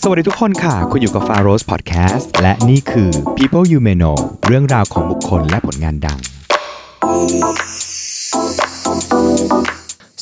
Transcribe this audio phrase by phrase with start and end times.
[0.00, 6.18] สวัสดีทุกคนค่ะ คุณอยู่กับ f a r o s Podcast และนี่คือ People You May Know เรื่องราวของบุคคลและผลงานดัง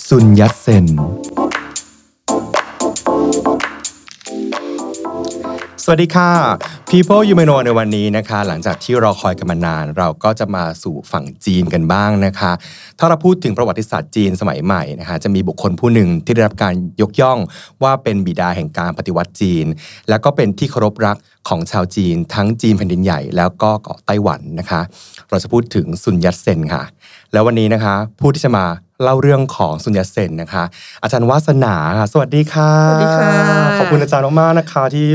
[0.08, 0.86] ซุนยัตเซน
[5.84, 6.30] สวัสดีค่ะ
[6.96, 12.52] People You May Know ในวันนี้นะคะ หลังจากที่เราคอยกันมานาน เราก็จะมาสู่ฝั่งจีนกันบ้างนะคะ
[12.98, 17.38] ถ้าเราพูดถึงประวัติศาสตร์จีนสมัยใหม่นะคะจะมีบุคคลผู้หนึ่งที่ได้รับการยกย่อง
[17.82, 19.66] ว่าเป็นบิดาแห่งการปฏิวัติจีน
[20.08, 21.16] และก็เป็นที่เคารพรัก
[21.48, 24.80] ของชาวจีน ทั้งจีนแผ่นดินใหญ่แล้วก็เกาะไต้หวันนะคะ
[25.30, 26.82] เราจะพูดถึงซุนยัตเซนค่ะ
[27.32, 28.64] แล้ววันนี้นะคะ ผู้ที่จะมา
[29.02, 30.64] เล่าเรื่องของซุนยัตเซนนะคะ
[31.02, 33.30] อาจารย์วาสนาค่ะสวัสดีค่ะสวัสดีค่ะ
[33.78, 35.06] ขอบคุณอาจารย์มากๆนะคะ ที่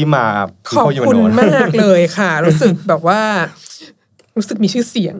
[0.00, 0.26] ที่มา
[0.70, 3.20] ขอบ People You May คุณ Know มากเลยค่ะ รู้สึกแบบว่า
[4.36, 5.16] รู้สึกมีชื่อเสียง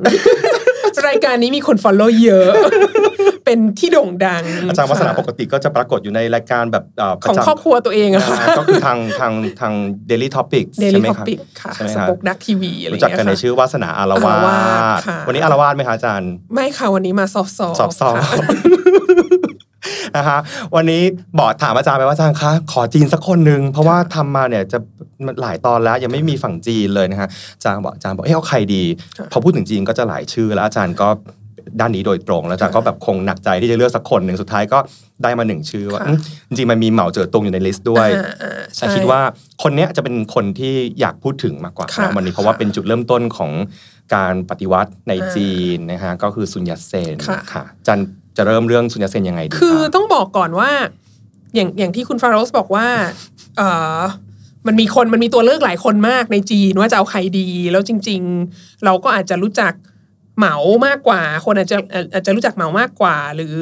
[1.09, 2.51] รายการนี้มีคนฟอลโล่เยอะ
[3.45, 9.73] เป็นที่โด่งดัง อาจารย์วัฒนาค่ะปกติก็จะปรากฏอยู่ในรายการแบบเปของระจำครอบครัวตัวเองอะค่ะอ่าก็คือทางทางทาง
[10.11, 14.57] Daily Topic เดใช่ลี่ไหมท็อครับปิกค่ะใช่ไหมสครับปกดักทีวีอะไรอรู้ย่างจักเงี้ยกันในค่ะชื่อวาสนาอารวาอารวา
[14.97, 18.15] สสค่ะวันนี้อารวาสไหมคะอาจารย์ ไม่ค่ะวันนี้มาซอฟต์ซอฟสอบสอบ
[20.17, 20.39] นะคะ
[20.75, 21.03] วันนี้
[21.39, 24.79] บอกถามอาจารย์ไปว่าอาจารย์คะขอจีนสักคนหนึ่งเพราะว่าทำมาเนี่ยจะ
[25.43, 28.83] หลายตอนแล้วยังไม่มีฝั่งจีนเลยนะคะอาจารย์บอกอาจารย์บอกเอ้เอาใครดี
[29.33, 31.09] พอพูดถึงจีนก็จะหลายชื่อแล้วอาจารย์ก็
[31.81, 34.79] ด้านนี้โดยตรงแล้วอาจารย์ก็แบบคงหนักใจที่จะเลือกสักคนหนึ่งสุดท้ายก็
[35.23, 39.21] ได้มาหนึ่งชื่อว่าอืมจริงๆมันมีเหมาเจ๋อตงอยู่ในลิสต์ด้วยอ่าอ่าแต่ใช่คิดว่า
[39.63, 43.51] คนเนี้ยจะเป็นคนที่อยากพูดถึงมากกว่าค่ะนะวันนี้เพราะว่าเป็นจุดเริ่มต้นของ
[44.15, 47.99] การปฏิวัติในอ่าจีนนะฮะก็คือซุนยัตเซนค่ะค่ะจัน
[48.37, 50.71] จะเริ่มเรื่องซุนยัตเซนยังไงดีคือต้องบอกก่อนว่า
[51.55, 52.89] อย่างอย่างที่คุณฟาโรสบอกว่า
[53.57, 53.63] เอ
[53.99, 54.01] อ
[54.67, 58.21] มันมีคนมันมีตัวเลือกหลายคนมากในจีนว่าจะเอาใครดี แล้วจริง
[58.53, 59.73] ๆ เราก็อาจจะรู้จัก
[60.37, 60.57] เหมา
[60.87, 61.77] มากกว่า คนอาจจะ
[62.13, 63.57] อาจจะรู้จักเหมามากกว่า หรือ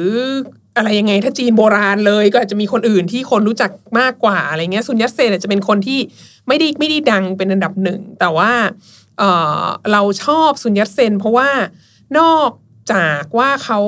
[0.77, 5.99] อะไรยังไง ถ้าจีนโบราณเลยก็อาจจะมีคนอื่นที่คนรู้จักมากกว่าอะไรเงี้ยซุนยัตเซนอาจจะเป็นคนที่
[6.47, 8.51] ไม่ได้ไม่ได้ดังเป็นอันดับหนึ่ง แต่ว่า
[9.17, 11.49] เเราชอบซุนยัตเซนเพราะว่า
[12.19, 12.51] นอก
[12.93, 13.79] จากว่าเขา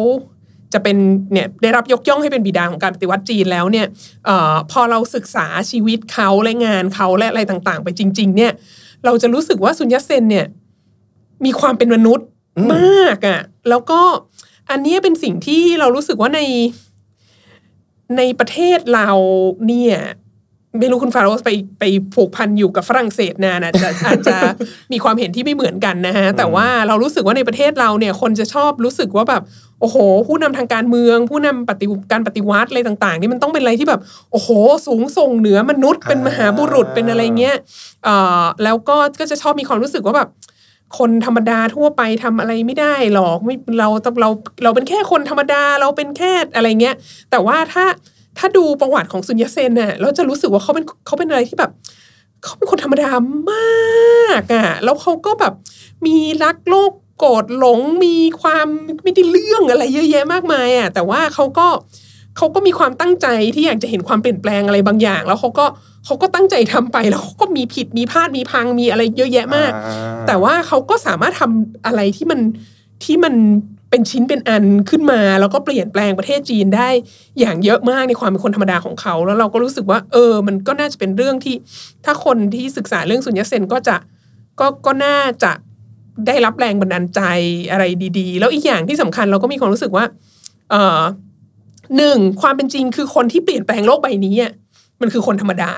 [0.74, 0.98] จะเป็น
[1.34, 3.88] เนี่ยได้รับยกย่องให้เป็นบิดาของการปฏิวัติจีนแล้วเนี่ย
[4.26, 8.52] เออพอเราศึกษาชีวิตเขาและงานเขาและอะไรต่างๆ ไปจริง ๆ เนี่ย
[9.06, 10.46] เราจะรู้สึกว่าซุนยัตเซนเนี่ย
[11.46, 12.28] มีความเป็นมนุษย์
[12.74, 13.40] มากอะ่ะ
[13.70, 14.02] แล้วก็
[14.70, 16.42] อันเนี้ยเป็นสิ่งที่เรารู้สึกว่าใน
[18.18, 19.10] ในประเทศเรา
[19.68, 19.96] เนี่ย
[20.80, 21.84] ไม่รู้คุณฟาโรสไปไป
[22.16, 24.38] ผูกพันอยู่กับฝรั่งเศสนานอาจจะอาจจะ
[24.92, 29.44] มีความเห็นที่ไม่เหมือนกันนะฮะแต่ว่าเรารู้สึกว่าในประเทศเราเนี่ย คนจะชอบรู้สึกว่าแบบ
[29.82, 29.98] โอ้โห
[30.28, 34.50] ผู้นำทางการเมือง ผู้นำปฏิการปฏิวัติอะไรต่าง ๆ นี่มันต้องเป็นอะไรที่แบบ โอ้โห
[34.88, 37.56] สูงส่งเหนือมนุษย์เป็นมหาบุรุษเป็นอะไรเงี้ย
[38.04, 40.30] เอ่อแล้วก็ก็จะชอบมีความรู้สึกว่าแบบ
[40.98, 43.88] คนธรรมดาทั่วไปทำอะไรไม่ได้หรอกไม่เรา
[44.22, 44.30] เรา
[44.64, 46.96] เราเป็นแค่คนธรรมดาเราเป็นแค่อะไรเงี้ย
[47.32, 47.86] แต่ว่าถ้า
[48.38, 51.72] ถ้าดูประวัติของซุนยัตเซนน่ะเราจะรู้สึกว่าเขาเป็นเขาเป็นอะไรที่แบบ
[52.44, 53.10] เขาเป็นคนธรรมดา
[53.52, 55.54] มากอะแล้วเขาก็แบบ
[56.06, 58.68] มีรักโลก โกรธหลงมีความ
[59.04, 61.68] ไม่ได้เรื่องอะไรเยอะแยะมากมายอะแต่ว่าเขาก็
[62.38, 65.66] เขาก็มีความตั้งใจที่อยากจะเห็นความเปลี่ยนแปลงอะไรบางอย่าง แล้วเขาก็
[66.06, 72.40] เขาก็ตั้งใจทำไปแล้วเขาก็มีผิดมีพลาดมีพังมีอะไรเยอะแยะมากอ่าแต่ว่าเขาก็สามารถทำอะไรที่มัน
[73.04, 73.34] ที่มัน
[73.90, 76.90] เป็นชิ้นเป็นอันขึ้นมา แล้วก็เปลี่ยนแปลงประเทศจีนได้
[77.40, 81.56] อย่างเยอะมากในความเป็นคนธรรมดาของเขา แล้วเราก็รู้สึกว่า เออ มันก็น่าจะเป็นเรื่องที่
[82.06, 83.96] ถ้าคนที่ศึกษาเรื่องสุญญเซนก็จะ
[84.60, 85.52] ก็ก็น่าจะ
[86.28, 87.22] ได้รับแรงบันดาลใจ
[87.72, 87.84] อะไร
[88.20, 90.06] ดี ๆ แล้วอีกอย่างที่สำคัญเราก็มีความรู้สึกว่า
[90.72, 91.02] เออ
[91.98, 94.52] หนึ่งความเป็นจริงคือคนที่เปลี่ยนแปลงโลกใบนี้อะ
[95.02, 95.72] มันคือคนธรรมดา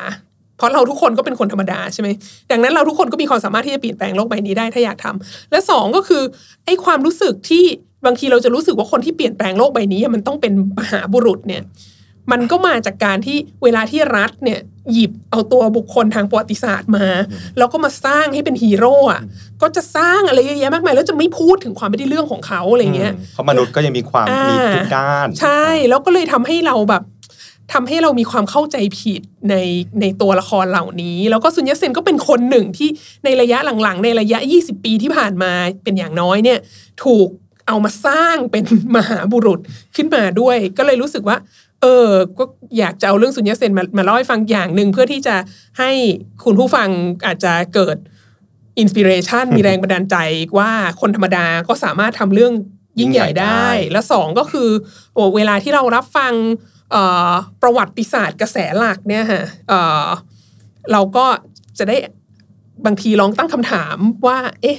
[0.57, 2.09] เพราะเราทุกคนก็เป็นคนธรรมดาใช่ไหม
[2.51, 6.23] ดังนั้นเราทุกคนก็มีความสามารถที่จะเปลี่ยนแปลงโลกใบนี้ได้ถ้าอยากทำและสองก็คือ
[6.65, 7.63] ไอ้ความรู้สึกที่
[8.05, 11.61] บางทีเราจะรู้สึกว่าคนที่เปลี่ยนแปลงโลกใบนี้อะมันต้องเป็นมหาบุรุษเนี่ย
[12.31, 14.59] มันก็มาจากการที่เวลาที่รัฐเนี่ย
[14.93, 17.07] หยิบเอาตัวบุคคลทางประวัติศาสตร์มา
[17.57, 19.21] แล้วก็มาสร้างให้เป็นฮีโร่อะ
[19.61, 27.03] ก็จะสร้างอะไรเยอะแยะมากมายแล้วจะไม่พูดถึงความไม่ได้เรื่องของเขาอะไรเงี้ยมเพราะมนุษย์ก็ยังมีความอ่ามีมีทุกด้าน ใช่ แล้วก็เลยทำให้เราแบบ
[27.73, 29.55] ทำให้เรามีความเข้าใจผิดใน
[30.01, 32.89] ในตัวละครเหล่านี้ แล้วก็ซุนยัตเซนก็เป็นคนหนึ่งที่
[33.25, 35.51] ในระยะหลังๆ ในระยะ 20 ปีที่ผ่านมา
[35.83, 36.59] เป็นอย่างน้อยเนี่ย
[37.03, 37.27] ถูก
[37.67, 38.63] เอามาสร้างเป็น
[38.95, 39.59] มหาบุรุษ
[39.95, 41.37] ขึ้นมาด้วย ก็เลยรู้สึกว่า
[41.83, 42.43] เออ ก็
[42.77, 45.35] อยากจะเอาเรื่องซุนยัตเซนมามาเล่าให้ฟังอย่างหนึ่งเพื่อที่จะ
[45.79, 45.91] ให้
[46.45, 46.89] คุณผู้ฟัง
[47.25, 47.97] อาจจะเกิด
[48.79, 50.15] inspiration มีแรงบันดาลใจ
[50.57, 50.71] ว่า
[51.01, 52.53] คนธรรมดาก็สามารถทำเรื่อง
[52.99, 54.69] ยิ่งใหญ่ได้ และสองก็คือ
[55.13, 56.33] โอ้เวลาที่เรารับฟัง
[56.91, 57.31] เอ่อ
[57.61, 60.07] ประวัติศาสตร์กระแสหลักเนี่ยฮะเอ่อ
[60.91, 61.25] เราก็
[61.77, 61.97] จะได้
[62.85, 63.97] บางทีลองตั้งคำถาม
[64.27, 64.77] ว่า เอ๊ะ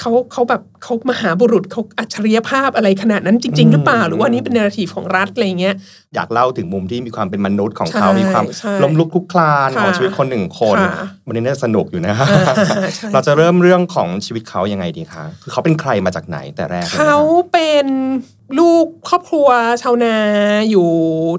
[0.00, 5.74] เขาเขาแบบเขามหาบุรุษเขาอัจฉริยภาพอะไรขนาดนั้นจริง ๆ หรือเปล่า หรือว่านี่เป็นเนราทีฟของรัฐอะไรเงี้ย
[6.14, 12.14] อยากเล่าถึงมุมที่มีความเป็นมนุษย์ของเขาใช่มีความใช่ล้มลุกคลุกคลานค่ะของชีวิตคนหนึ่งคนค่ะวันนี้น่าจะสนุกอยู่นะ
[12.96, 17.16] ใช่เราจะเริ่มเรื่องของชีวิตเขายังไงดีคะคือเขาเป็นใครมาจากไหนแต่แรกลยนะคะเขา
[17.52, 17.86] เป็น
[18.58, 19.48] ลูกครอบครัว
[19.82, 20.16] ชาวนา
[20.70, 20.90] อยู่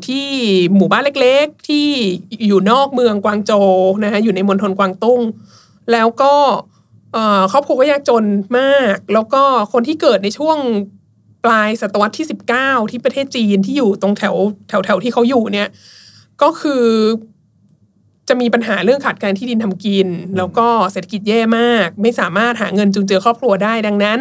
[0.08, 0.28] ที่
[0.76, 1.88] หมู่บ้านเล็กๆ ที่
[2.48, 3.68] อยู่นอกเมืองกวางโจว
[4.04, 5.22] นะคะอยู่ในมณฑลกวางตุ้ง
[5.92, 6.77] แล้วก็เอ่อ
[7.52, 8.26] ครอบครัวก็ยากจน
[8.60, 9.44] มาก แล้วก็
[9.74, 10.58] คนที่เกิดในช่วง
[11.46, 12.28] ปลายศตวรรษที่
[12.58, 14.36] 19 ที่ประเทศจีนที่อยู่ตรงแถว
[14.70, 15.68] แถวแถวที่เขาอยู่เนี่ย
[16.42, 16.86] ก็คือ
[18.28, 20.08] จะมีปัญหาเรื่องขาดแคลนที่ดินทำกิน
[20.38, 24.20] แล้วก็เศรษฐกิจแย่มาก ไม่สามารถหาเงินจุนเจือครอบครัวได้ดังนั้น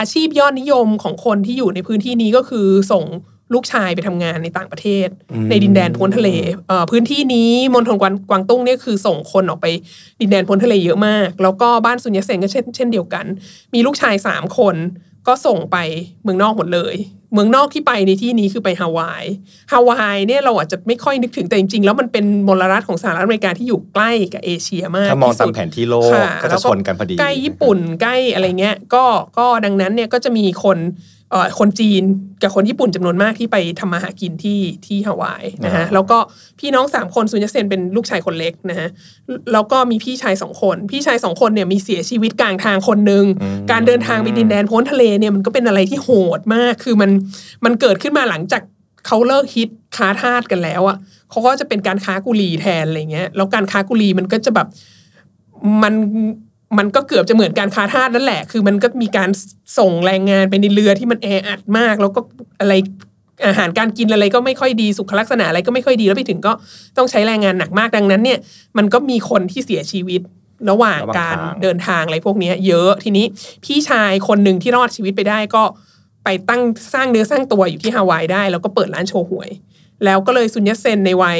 [0.00, 3.04] อาชีพยอดนิยมของคนที่อยู่ในพื้นที่นี้ก็คือส่ง
[3.54, 5.08] ลูกชายไปทำงานในต่างประเทศ
[5.50, 6.30] ในดินแดนพ้นทะเล
[6.68, 9.66] เอ่อพื้นที่นี้มณฑลกวางกวางตุ้งเนี่ยคือส่งคนออกไป
[10.20, 13.24] ดินแดนพ้นทะเลเยอะมาก แล้วก็บ้านซุนยัตเซนก็เช่นเช่นเดียวกัน
[13.74, 14.76] มีลูกชายสามคน
[15.26, 15.76] ก็ส่งไป
[16.22, 16.96] เมืองนอกหมดเลย
[17.32, 19.24] เมืองนอกที่ไปในที่นี้คือไปฮาวาย
[19.72, 29.04] ฮาวายเนี่ยเราอาจจะไม่ค่อยนึกถึงแต่จริงๆ แล้วมันเป็นมลรัฐของสหรัฐอเมริกาที่อยู่ใกล้กับเอเชียมากถ้ามองที่ตามสุดแผนที่โลกค่ก็จะแล้วชนกันพอดี ใกล้ญี่ปุ่นใกล้อะไรเงี้ย ก็
[29.38, 31.14] ก็ดังนั้นเนี่ยก็จะมีคนเอ่อ
[31.58, 32.02] คนจีน
[32.42, 36.18] กับคนญี่ปุ่นจำนวนมากที่ไปทำมาหากินที่ที่ฮาวายนะฮะอ่าแล้วก็
[36.60, 38.88] พี่น้องสามคนซุนยัตเซนเป็นลูกชายคนเล็กนะฮะ
[39.52, 43.24] แล้วก็มีพี่ชายสองคน พี่ชายสองคนเนี่ยมีเสียชีวิตกลางทางคนหนึ่ง
[43.70, 46.08] การเดินทางไปดินแดนพ้นทะเลเนี่ยมันก็เป็นอะไรที่โห
[46.38, 47.10] ดมาก คือมัน
[47.64, 48.62] มันเกิดขึ้นมาหลังจาก
[49.06, 50.96] เขาเลิกฮิตค้าทาสกันแล้วอะ
[51.30, 54.68] เขาก็จะเป็นการค้ากุลีแทนอะไรเงี้ยแล้วการค้ากุลีมันก็จะแบบ
[55.82, 55.94] มัน
[56.78, 59.30] มันก็เกือบจะเหมือนการค้าทาสนั่นแหละ คือมันก็มีการ
[59.78, 62.20] ส่งแรงงานไปในเรือที่มันแออัดมาก แล้วก็
[62.60, 62.74] อะไร
[63.46, 66.52] อาหารการกินอะไรก็ไม่ค่อยดีสุขลักษณะอะไรก็ไม่ค่อยดีแล้วไปถึงก็
[66.96, 68.38] ต้องใช้แรงงานหนักมากดังนั้นเนี่ย
[68.78, 70.20] มันก็มีคนที่เสียชีวิต
[70.70, 73.26] ระหว่างางการาเดินทางอะไรพวกนี้เยอะทีนี้
[73.64, 75.62] พี่ชายคนหนึ่งที่รอดชีวิตไปได้ก็
[76.24, 76.62] ไปตั้ง
[76.94, 79.50] สร้างเนื้อสร้างตัวอยู่ที่ฮาวายได้ แล้วก็เปิดร้านโชว์หวย
[80.04, 81.38] แล้วก็เลยซุนยัตเซนในวัย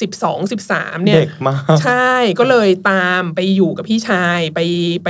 [0.00, 4.60] สิบสองสิบสามเนี่ยเด็กมากใช่ก็เลยตามไปอยู่กับพี่ชายไป
[5.04, 5.08] ไป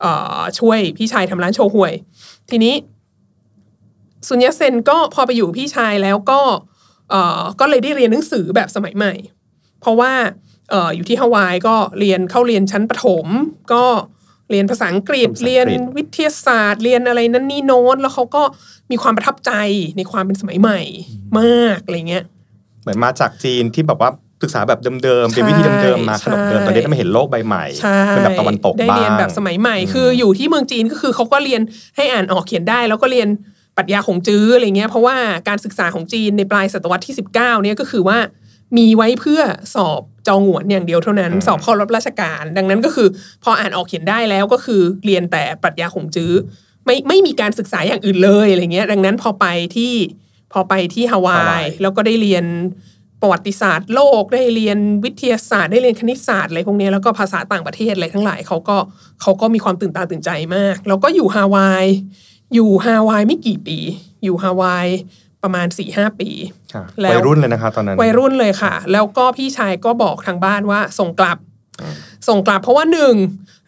[0.00, 1.92] เอ่อช่วยพี่ชายทำร้านโชห่วย
[2.50, 2.74] ทีนี้
[4.28, 6.40] ซุนยัตเซนก็พอไปอยู่กับพี่ชายแล้วก็
[7.10, 9.14] เอ่อก็เลยได้เรียนหนังสือแบบสมัยใหม่
[9.80, 10.12] เพราะว่า
[10.70, 13.26] เอ่ออยู่ที่ฮาวายก็เรียนเข้าเรียนชั้นประถม
[13.72, 13.84] ก็
[14.50, 15.66] เรียนภาษาอังกฤษภาษาอังกฤษเรียน
[15.96, 18.42] วิทยาศาสตร์ เรียนอะไรนั่นนี่โน้นแล้วเขาก็
[18.90, 19.52] มีความประทับใจ
[19.96, 20.80] ในความเป็นสมัยใหม่
[21.40, 22.24] มากอะไรเงี้ย
[22.82, 24.10] เหมือนมาจากจีนที่แบบว่า
[24.42, 31.60] ศึกษาแบบเดิมๆเป็นวิธีเดิมๆมาขนบเดิมใช่ตอนนี้ได้มาเห็นโลกใบใหม่ใช่เป็นแบบตะวันตกได้บ้างเรียนแบบสมัยใหม่ คืออยู่ที่เมืองจีนก็คือเขาก็เรียน
[31.96, 33.28] ให้อ่านออกเขียนได้ แล้วก็เรียน
[33.76, 35.16] ปรัชญาของจื้ออะไรเงี้ยเพราะว่า
[35.48, 38.18] การศึกษาของจีนในปลายศตวรรษที่ 19เนี่ยก็คือว่า
[38.76, 39.40] มีไว้เพื่อ
[39.74, 43.08] สอบจองหวนอย่างเดียวเท่านั้น สอบเข้ารับราชการ ดังนั้นก็คือ
[43.44, 46.32] พออ่านออกเขียนได้แล้วก็คือเรียนแต่ปรัชญาของจื้อ
[46.86, 49.46] ไม่ไม่มีการศึกษาอย่างอื่นเลยอะไรเงี้ย ดังนั้นพอไป
[49.76, 49.92] ที่
[50.52, 52.44] พอไปที่ฮาวาฮาวายยแล้วก็ได้เรียน
[53.20, 58.76] ประวัติศาสตร์โลกได้เรียนวิทยาศาสตร์ ได้เรียนคณิตศาสตร์อะไรพวกเนี้ยแล้วก็ภาษาต่างประเทศอะไรทั้งหลายเขาก็
[59.22, 61.86] เขาก็มีความตื่นตาตื่นใจมาก แล้วก็อยู่ฮาวาย
[62.54, 63.78] อยู่ฮาวายไม่กี่ปี
[64.24, 64.86] อยู่ฮาวาย
[65.42, 66.30] ประมาณ4ี่ห้าปี
[66.74, 71.38] ค่ะแล้ววัยรุ่นเลยนะคะตอนนั้นวัยรุ่นเลยค่ะ แล้วก็พี่ชายก็บอกทางบ้านว่าส่งกลับ
[72.28, 73.14] ส่งกลับเพราะว่าหนึ่ง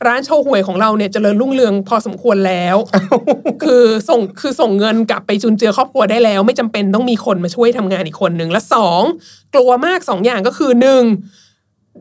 [0.07, 2.77] ร้านโชว์หวยของเราเนี่ยเจริญรุ่งเรืองพอสมควรแล้ว
[3.65, 9.03] คือส่งคือส่งเงินกลับไปจุนเจือครอบครัวได้แล้ว ไม่จำเป็นต้องมีคนมาช่วยทำงานอีกคนหนึ่งและสอง
[9.55, 11.03] กลัวมากสองอย่างก็คือหนึ่ง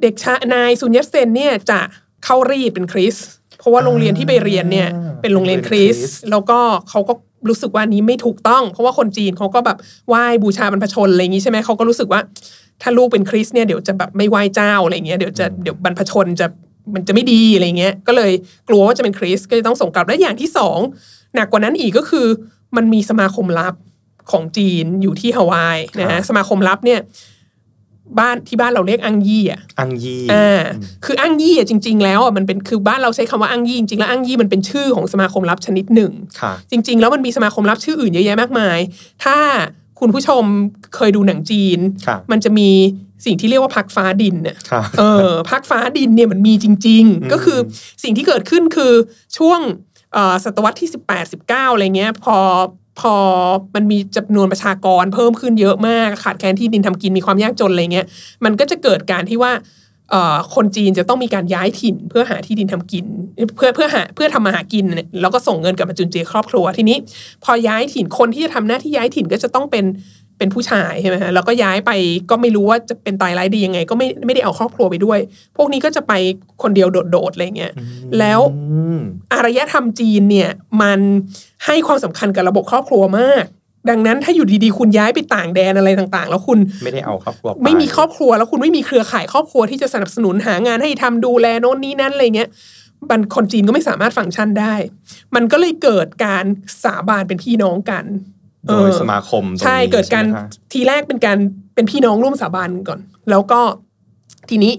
[0.02, 1.80] เด็กชายนายซุนยัตเซนเนี่ยจะ
[2.26, 3.28] เข้ารีดเป็นคริสต์
[3.60, 4.90] เพราะว่าโรงเรียนที่ไปเรียนเนี่ย
[5.22, 7.14] เป็นโรงเรียนคริสต์แล้วก็เขาก็
[7.50, 9.78] รู้สึกว่านี้ไม่ถูกต้อง เพราะว่าคนจีนเขาก็แบบ
[10.08, 12.22] ไหว้บูชาบรรพชนอะไรอย่างนี้ใช่ไหมเขาก็รู้สึกว่า
[12.82, 16.48] ถ้าลูกเป็นคริสต์เนี่ยเดี๋ยวจะแบบไม่ไหว้เจ้าอะไรเงี้ยเดี๋ยวจะเดี๋ยวบรรพชนจะ
[16.94, 18.32] มันจะไม่ดีอะไรเงี้ย ก็เลย
[18.70, 20.80] กลัวว่าจะเป็นคริสต์ก็จะต้องส่งกลับและอย่างที่สอง
[21.36, 22.28] หนักกว่านั้นอีกก็คือ
[22.76, 23.74] มันมีสมาคมลับ
[24.32, 27.00] ของจีนอยู่ที่ฮาวายนะฮะสมาคมลับเนี่ย
[28.20, 30.62] บ้านที่บ้านเราเรียกอังยี่อะอังยี่อ่า
[31.06, 36.12] คืออังยี่อะจริง ๆ แล้วอะมันเป็นคือบ้านเราใช้คำว่าอังยี่จริงๆแล้วอังยี่มันเป็นชื่อของสมาคมลับชนิดหนึ่ง
[36.42, 38.78] ค่ะจริง ๆ แล้วมันมีสมาคมลับชื่ออื่นเยอะแยะมากมาย
[39.24, 39.38] ถ้า
[40.04, 40.44] คุณผู้ชม
[40.96, 42.70] เคยดูหนังจีนค่ะมันจะมี
[43.26, 47.60] สิ่งที่เรียกว่าพักฟ้าดินเนี่ยค่ะเออพักฟ้าดินเนี่ยมันมีจริง ๆ ก็คือ
[48.04, 48.94] สิ่งที่เกิดขึ้นคือ
[49.38, 49.60] ช่วง
[50.14, 52.38] เอ่อศตวรรษที่ 18 19อะไรเงี้ย พอ
[53.00, 53.16] พอ
[53.76, 58.08] มันมีจำนวนประชากรเพิ่มขึ้นเยอะมาก ขาดแคลนที่ดินทำกินมีความยากจนอะไรเงี้ย
[58.46, 59.62] มันก็จะเกิดการที่ว่าเอ่อ
[60.56, 63.06] คนจีนจะต้องมีการย้ายถิ่น เพื่อหาที่ดินทำกิน
[63.58, 66.98] เพื่อเพื่อหาเพื่อทำมาหากินเนี่ยแล้วก็ส่งเงินกลับมาจุนเจือครอบครัวทีนี้
[67.44, 71.92] พอย้ายถิ่นคนที่จะทำหน้าที่ย้ายถิ่นก็จะต้องเป็นเเป็นผู้ชายใช่ไหมฮะแล้วก็ย้ายไป
[72.30, 75.20] ก็ไม่รู้ว่าจะเป็นตายร้ายดียังไง ก็ไม่ไม่ได้เอาครอบครัวไปด้วย
[75.58, 76.14] พวกนี้ก็จะไป
[76.62, 77.74] คนเดียวโดดๆอะไรเงี้ย
[78.20, 79.00] แล้วอืม
[79.34, 80.50] อารยธรรมจีนเนี่ย
[80.82, 81.00] มัน
[81.66, 83.46] ให้ความสำคัญกับระบบครอบครัวมาก
[83.90, 92.50] ดังนั้นถ้าอยู่ดีๆ คุณย้ายไปต่างแดนอะไรต่างๆ แล้วคุณไม่ได้เอาครอบครัวปไม่มีครอบครัวแล้วคุณไม่มีเครือข่ายครอบครัวที่จะสนับสนุนหางานให้ทำดูแลโน่นนี้นั่นอะไรเงี้ย
[93.10, 94.76] มันคนจีนก็ไม่สามารถฟังก์ชันได้
[95.36, 96.46] มันก็เลยเกิดการ
[96.84, 98.06] สาบานเป็นพี่น้องกัน
[98.70, 101.38] โดยสมาคมตรงนี้ใช่เกิดการใช่ไหมคะทีแรกเป็นการ
[101.76, 103.00] เป็นพี่น้องร่วมสาบานกันก่อน
[103.30, 103.62] แล้วก็
[104.50, 104.74] ทีนี้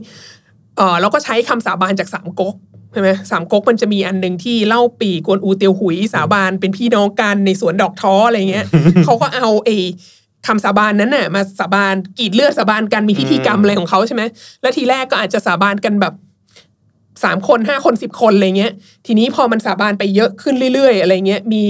[0.76, 2.54] เออเราก็ใช้คำสาบานจากสามก๊ก
[2.94, 8.66] ใช่ไหมสามก๊กมันจะมีอันหนึ่งที่เล่าปีกวนอูเตียวหุยสาบานเป็นพี่น้องกันในสวนดอกท้ออะไรเงี้ย
[9.04, 9.76] เขาก็เอาไอ้
[10.46, 14.22] คำสาบานนั้นน่ะมาสาบานกรีดเลือดสาบานกันมีพิธีกรรมอะไรของเขาใช่ไหม
[14.62, 16.14] แล้วทีแรกก็อาจจะสาบานกันแบบ
[17.24, 18.72] สามคนห้าคนสิบคนอะไรเงี้ย
[19.06, 21.62] ทีนี้พอมันสาบานไปเยอะขึ้นเรื่อยๆ อะไรเงี้ยมี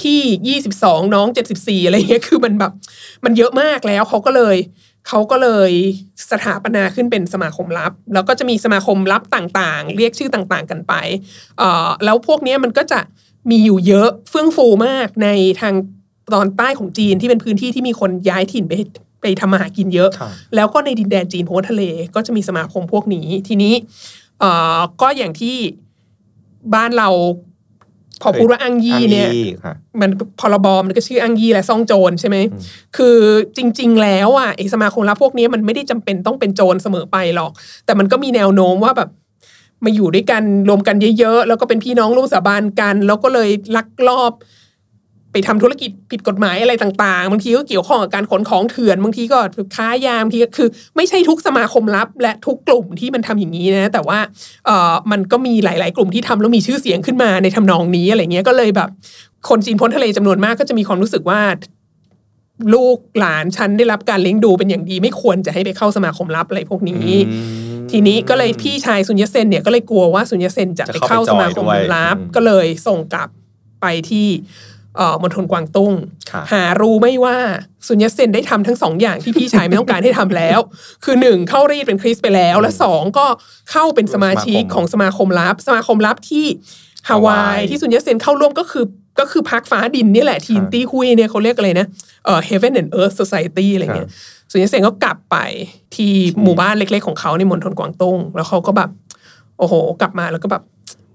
[0.00, 2.72] พี่ยี่สิบสองน้องเจ็ดสิบสี่อะไรเงี้ยคือมันแบบ
[3.24, 4.56] มันเยอะมากแล้วเขาก็เลย
[5.08, 5.72] เขาก็เลย
[6.30, 10.92] สถาปนาขึ้นเป็นสมาคมลับ แล้วก็จะมีสมาคมลับต่างๆ เรียกชื่อต่างๆกันไป
[11.58, 13.00] เอ่อแล้วพวกเนี้ยมันก็จะ
[13.50, 15.28] มีอยู่เยอะเฟื่องฟูมากใน
[15.60, 15.74] ทาง
[16.34, 18.72] ตอนใต้ของจีนที่เป็นพื้นที่ที่มีคนย้ายถิ่นไป
[19.20, 21.82] ไปทำมาหากินเยอะค่ะแล้วก็ในดินแดนจีนพ้นทะเล
[22.14, 23.74] ก็จะมีสมาคมพวกนี้ทีนี้
[24.40, 25.56] เอ่อก็อย่างที่
[26.74, 27.08] บ้านเรา
[28.24, 32.36] พอพูดว่าอังยี่เนี่ยอ้างยี่ค่ะมันพรบมันก็ชื่ออังยี่และซ่องโจรใช่ไหม
[32.96, 33.16] คือ
[33.56, 37.50] จริง ๆ แล้วอะไอสมาคมลับพวกนี้มันไม่ได้จำเป็นต้องเป็นโจรเสมอไปหรอก
[37.84, 39.10] แต่มันก็มีแนวโน้มว่าแบบ
[39.84, 44.32] มาอยู่ด้วยกันรวมกันเยอะๆ แล้วก็เป็นพี่น้องร่วมสาบานกัน แล้วก็เลยลักลอบ
[45.34, 49.38] ไปทำธุรกิจผิดกฎหมายอะไรต่างๆ บางทีก็เกี่ยวข้องกับการขนของเถื่อนบางทีก็
[49.76, 54.18] ค้ายาบางทีก็คือ ไม่ใช่ทุกสมาคมลับ และทุกกลุ่มที่มันทำอย่างนี้นะ แต่ว่า
[54.66, 58.88] เออมันก็มีหลาย ๆ กลุ่มที่ทำแล้วมีชื่อเสียงขึ้นมาในทำนองนี้อะไรเงี้ยก็เลยแบบ
[59.48, 61.40] คนจีนพ้นทะเลจำนวนมากก็จะมีความรู้สึกว่า
[62.74, 67.12] ลูกหลานฉันได้รับการเลี้ยงดูเป็นอย่างดี ไม่ควรจะให้ไปเข้าสมาคมลับอะไรพวกนี้
[67.90, 73.28] ทีนี้ก็เลยพี่ชายซุนยตเซนเนี่ยก็เลยกลัวว่าซุนยตเซนจะไปเข้าสมาคมลับก็เลยส่งกลับ
[73.80, 74.73] ไปที่เอ่อ
[75.22, 75.92] มณฑลกวางตุ้ง
[76.30, 77.36] ค่ะหารู้ไม่ว่า
[77.86, 80.58] ซุนยตเซนได้ทำทั้งสองอย่างที่พี่ชายไม่ต้องการให้ทำแล้ว
[81.04, 83.26] คือหนึ่งเข้ารีดเป็นคริสต์ไปแล้ว และสองก็
[83.70, 86.46] เข้าเป็นสมาชิกของสมาคมลับ สมาคมลับที่
[87.08, 88.84] ฮาวายที่ซุนยตเซนเข้าร่วมก็คือ
[89.20, 91.86] ก็คือพักฟ้าดินนี่แหละทีนตี้คุยเนี่ยเขาเรียกอะไรนะ
[92.24, 94.08] เอ่อ Heaven and Earth Society อะไรเงี้ย
[94.50, 95.36] สุนยเซนก็กลับไป
[95.94, 98.90] ที่หมู่บ้านเล็ก ๆ ของเขาในมณฑลกวางตุ้งแล้วเขาก็แบบ
[99.58, 100.62] โอ้โห กลับมาแล้วก็แบบ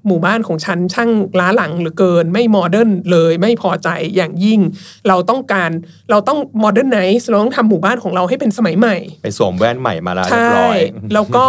[0.08, 4.60] หมู่บ้านของฉันช่างล้าหลังเหลือเกิน ไม่ modern เลยไม่พอใจอย่างยิ่ง
[5.08, 5.72] เราต้องการ
[6.12, 10.80] เราต้อง modernize เราต้องทำหมู่บ้านของเราให้เป็นสมัยใหม่ ไปสวมแว่นใหม่มาแล้วเรียใช่บร้อย
[11.14, 11.48] แล้วก็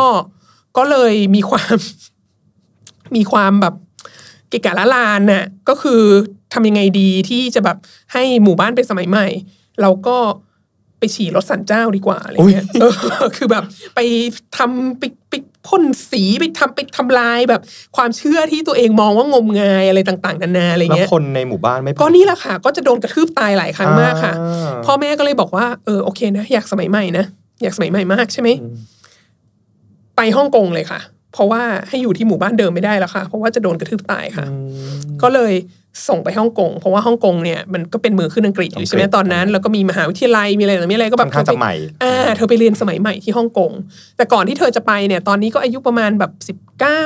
[0.76, 1.76] ก็เลยมีความ
[3.16, 3.74] มีความแบบ
[4.48, 6.02] เกะกะระรานน่ะก็คือ
[6.52, 7.76] ทำยังไงดีที่จะแบบ
[8.12, 9.26] ให้หมู่บ้านเป็นสมัยใหม่
[9.82, 10.16] เราก็
[10.98, 12.94] ไปฉี่รดศาลเจ้าดีกว่าอะไรเงี้ยเออ
[13.36, 13.64] คือแบบ
[13.94, 14.00] ไป
[14.56, 15.34] ทำไปไป
[15.68, 17.60] พ่นสีไปทำไปทำลายแบบ
[17.96, 27.24] ความเชื่อที่ตัวเองมองว่างมงายอะไรต่างๆนานาอะไรแล้วเงี้ยคนในหมู่บ้านไม่ก็นี่แหละค่ะ ก็จะโดนกระทืบตายหลายครั้งมากค่ะอ่าพ่อแม่ก็เลยบอกว่าเออโอเคนะอยากสมัยใหม่นะ
[27.62, 28.48] อยากสมัยใหม่มากใช่ไหม
[30.16, 31.00] ไปฮ่องกงเลยค่ะ
[31.32, 34.46] เพราะว่าให้อยู่ที่หมู่บ้านเดิมไม่ได้แล้วค่ะ เพราะว่าจะโดนกระทืบตายค่ะ
[35.22, 35.52] ก็เลย
[36.08, 43.70] ส่งไปฮ่องกงเพราะว่าฮ่องกงเนี่ยมันก็เป็นเมืองขึ้นอังกฤษอยู่ใช่ไหมอังกฤษตอนนั้น แล้วก็มีมหาวิทยาลัยมีอะไรต่างๆมีอะไรก็แบค่อบนข้างจะใหม่อ่าเธอไปเรียนสมัยใหม่ที่ฮ่องกง
[44.16, 47.04] แต่ก่อนที่เธอจะไปเนี่ยตอนนี้ก็อายุประมาณแบบสิบเก้า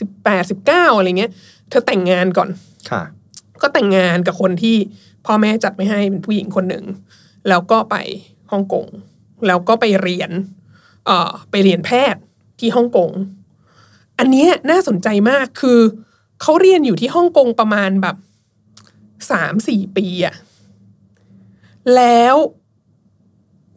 [0.00, 1.30] สิบแปดสิบเก้าอะไรเงี้ย
[1.70, 2.48] เธอแต่งงานก่อน
[2.90, 3.02] ค่ะ
[3.62, 4.76] ก็แต่งงานกับคนที่
[5.26, 6.84] พ่อแม่จัดไม่ให้เป็นผู้หญิงคนหนึ่ง
[7.48, 7.96] แล้วก็ไป
[8.52, 8.86] ฮ่องกง
[9.46, 10.30] แล้วก็ไปเรียน
[11.06, 12.20] เอ่อไปเรียนแพทย์
[12.60, 13.10] ที่ฮ่องกง
[14.18, 15.80] อันเนี้ยน่าสนใจมากคือ
[16.42, 18.16] เขาเรียนอยู่ที่ฮ่องกงประมาณแบบ
[19.30, 20.34] สามสี่ปีอะ
[21.96, 22.36] แล้ว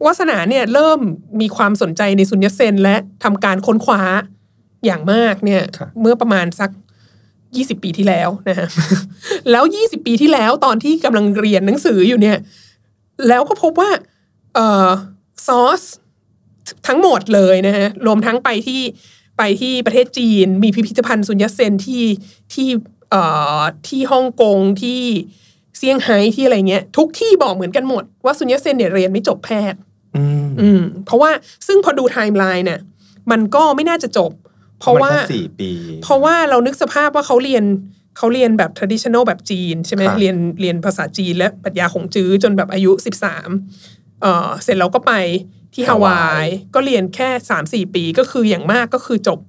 [0.04, 1.00] วาสนาเนี่ยเริ่ม
[1.40, 4.02] มีความสนใจในซุนยัตเซนและทำการค้นคว้า
[4.84, 6.70] อย่างมากเนี่ยครับเมื่อประมาณสัก
[7.56, 8.68] ยี่สิบปีที่แล้วนะฮะ
[9.50, 12.38] แล้วยี่สิบปีที่แล้วตอนที่กำลังเรียนหนังสืออยู่เนี่ย
[13.28, 13.90] แล้วก็พบว่า
[14.54, 14.88] เอ่อ
[15.46, 15.82] ซอส
[16.88, 18.80] ทั้งหมดเลยนะฮะรวมทั้งไปที่
[19.38, 22.04] ไปที่ประเทศจีน มีพิพิธภัณฑ์ซุนยัตเซนที่
[22.54, 22.68] ที่
[23.10, 23.22] เอ่
[23.58, 25.00] อที่ฮ่องกงที่
[25.78, 29.78] เซี่ยงไฮ้ที่อะไรเงี้ย ทุกที่บอกเหมือนกันหมด ว่าซุนยัตเซนเนี่ยเรียนไม่จบแพทย์
[30.16, 31.30] อืมอืมเพราะว่า
[31.66, 32.80] ซึ่งพอดูไทม์ไลน์เนี่ย
[33.30, 34.32] มันก็ไม่น่าจะจบ
[34.80, 35.70] เพราะว่ามันแค่สี่ปี
[36.02, 37.64] เพราะว่าเรานึกสภาพว่าเขาเรียน
[38.18, 43.48] เขาเรียนแบบ traditional แบบจีนใช่ไหมครับเรียนเรียนภาษาจีนและปรัชญาขงจื๊อจนแบบอายุสิบสาม
[44.22, 45.12] เออเสร็จแล้วก็ไป
[45.74, 49.40] ที่ฮาวาย ก็เรียนแค่สามสี่ปีก็คืออย่างมากก็คือจบ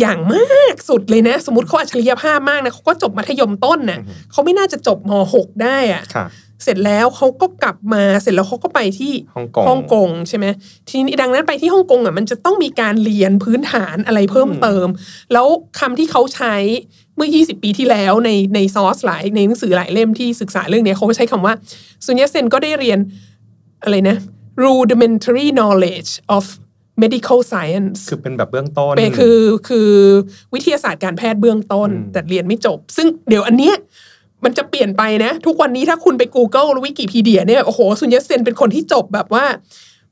[0.00, 4.00] อย่างมากสุดเลยนะ สมมติเขาอัจฉริยภาพมากนะเขาก็จบมัธยมต้นน่ะ
[4.32, 6.26] เขาไม่น่าจะจบมหกได้อะค่ะ
[6.64, 10.46] เสร็จแล้วเขาก็กลับมาเสร็จแล้วเขาก็ไปที่ฮ่องกงฮ่องกงใช่ไหม
[10.88, 14.86] ทีนี้ดังนั้นไปที่ฮ่องกงอะมันจะต้องมีการเรียนพื้นฐานอะไรเพิ่มเติม
[15.32, 15.46] แล้ว
[15.78, 16.54] คำที่เขาใช้
[17.16, 21.54] เมื่อ 20 ปีที่แล้วในในซอสหลายในหนังสือหลายเล่มที่ศึกษาเรื่องเนี้ยเขาก็ใช้คำว่า
[22.04, 22.98] ซุนยัตเซนก็ได้เรียน
[23.82, 24.16] อะไรนะ
[24.64, 26.44] rudimentary knowledge of
[27.02, 29.90] medical science คือเป็นแบบเบื้องต้นเป็นคือคือ
[30.54, 33.74] วิทยาศาสตร์การแพทย์เบื้องต้น แต่เรียนไม่จบ ซึ่งเดี๋ยวอันเนี้ย
[34.44, 39.44] มันจะเปลี่ยนไปนะ ทุกวันนี้ถ้าคุณไป Google หรือวิกิพีเดียเนี่ยโอ้โหซุนยัตเซนเป็นคนที่จบแบบว่า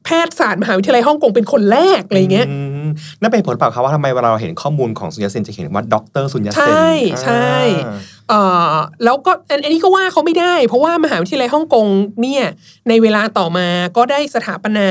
[0.05, 2.74] แพทยศาสตร์มหาวิทยาลัยฮ่องกงเป็นคนแรกอะไรเงี้ยอืม
[3.21, 6.91] นั่นเป็นผลเปล่าครับว่าทำไมเวลาเราเห็นข้อมูลของซุนยัตเซนจะเห็นว่าด็อกเตอร์ซุนยัตเซน ใช่
[7.23, 7.93] ใช่อ่า
[8.29, 8.41] เอ่
[8.73, 8.75] อ
[9.05, 11.87] แล้วก็อันอันนี้ก็ว่าเขาไม่ได้ เพราะว่ามหาวิทยาลัยฮ่องกง
[12.23, 12.45] เนี่ย
[12.89, 14.89] ในเวลาต่อมาก็ได้สถาปนา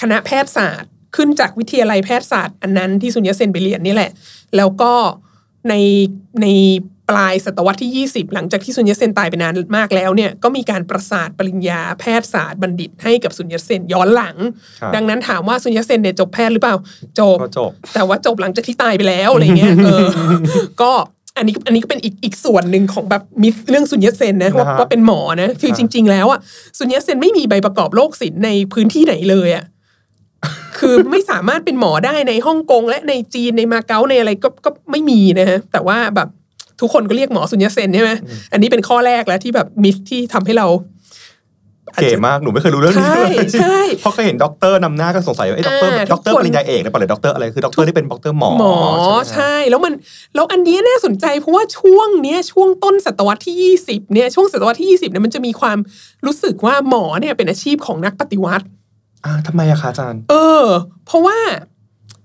[0.00, 4.10] คณะแพทยศาสตร์ขึ้นจากวิทยาลัยแพทยศาสตร์อันนั้นที่ซุนยัตเซนไปเรียนนี่แหละ
[4.56, 4.92] แล้วก็
[5.68, 5.74] ใน
[6.42, 6.46] ใน
[7.10, 14.36] ปลายศตวรรษที่ 20 หลังจากที่ซุนยัตเซนตายไปนานมากแล้วเนี่ยก็มีการประสาทปริญญาแพทยศาสตร์บัณฑิตให้กับซุนยัตเซนย้อนหลัง
[14.80, 16.76] ครับดังนั้นถามว่าซุนยัตเซนเนี่ยจบแพทย์หรือเปล่า
[17.18, 20.06] จบก็จบ แต่ว่าจบหลังจากที่ตายไปแล้วอะไรเงี้ยเออ
[20.82, 20.92] ก็
[21.36, 26.40] อันนี้อันนี้ก็เป็นอีกอีกส่วนหนึ่งของแบบมิสเรื่องสุญญเซนนะว่านะฮะว่าเป็นหมอนะคือครับจริง ๆ แล้วอะ
[26.78, 29.64] ซุนยัตเซนไม่มีใบประกอบโรคศิลป์ในพื้นที่ไหนเลยอะ
[30.78, 36.28] คือไม่สามารถเป็นหมอได้ในฮ่องกงและในจีนในมาเก๊าในอะไรก็ก็ไม่มีนะฮะแต่ว่าแบบ
[36.80, 38.10] ทุกคนก็เรียกหมอซุนยัตเซนใช่ไหม
[38.52, 40.66] อันนี้เป็นข้อแรกแล้วที่แบบ myth ที่ทำให้เรา
[41.94, 49.92] เก๋มาก หนูไม่เคยรู้เรื่องนี้ใช่เลยใช่เพราะเคยเห็นด็อกเตอร์นำหน้าก็สงสัยว่าไอ้ด็อกเตอร์อ่าด็อกเตอร์ทุกคนปริญญาเอกหรือเปล่าหรือด็อกเตอร์อะไรคือด็อกเตอร์ที่เป็นด็อกเตอร์หมอหมอไหมใช่ แล้วมัน
[50.34, 53.56] แล้วอันเนี้ยน่าสนใจเพราะว่าช่วงเนี้ยช่วงต้นศตวรรษที่
[53.88, 55.78] 20เนี่ยช่วงศตวรรษที่ 20เนี่ยมันจะมีความ
[56.26, 58.64] รู้สึกว่าหมอเนี่ยเป็นอาชีพของนักปฏิวัติ
[59.24, 60.64] อ่าทำไมอะคะอาจารย์ เออ
[61.06, 61.38] เพราะว่า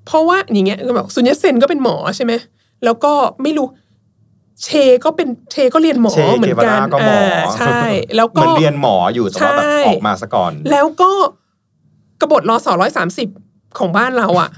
[0.07, 2.33] เพราะว่าอย่างเงี้ยแบบซุนยัตเซนก็เป็นหมอใช่ไหม
[2.85, 3.67] แล้วก็ไม่รู้
[4.63, 4.69] เช
[5.03, 7.79] ก็เป็นเชก็เรียนหมอเชเหมือนกันเกวาราก็หมออ่าใช่
[8.15, 11.11] แล้วเหก็มือนเรียนหมออยู่แต่ว่าแบบใช่ออกมาซะก่อน แล้วก็
[12.21, 13.27] กบฏรอสอร้อยสามสิบ
[13.79, 14.49] ของบ้านเราอะ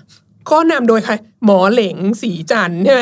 [0.52, 1.14] ก็นำโดยใคร
[1.46, 3.02] หมอเหลงสีจันทร์ใช่ไหม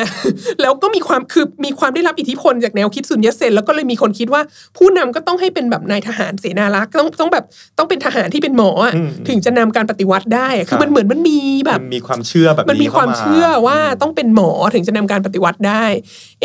[0.62, 4.42] แล้วก็มีความคือมีความได้รับอิทธิพลจากแนวคิดซุนยัตเซนแล้วก็เลยมีคนคิดว่า
[4.78, 7.46] ผู้นำก็ต้องให้เป็นแบบนายทหารเสนารักษ์ต้องต้องแบบ
[7.78, 15.84] ต้องเป็นทหารที่เป็นหมออะอืมถึงจะนำการปฏิวัติได้อะคือครับมันเหมือนมันมีแบบมันมีความเชื่อแบบมันมีความข้เชื่อว่าต้องเป็นหมอถึงจะนำการปฏิวัติได้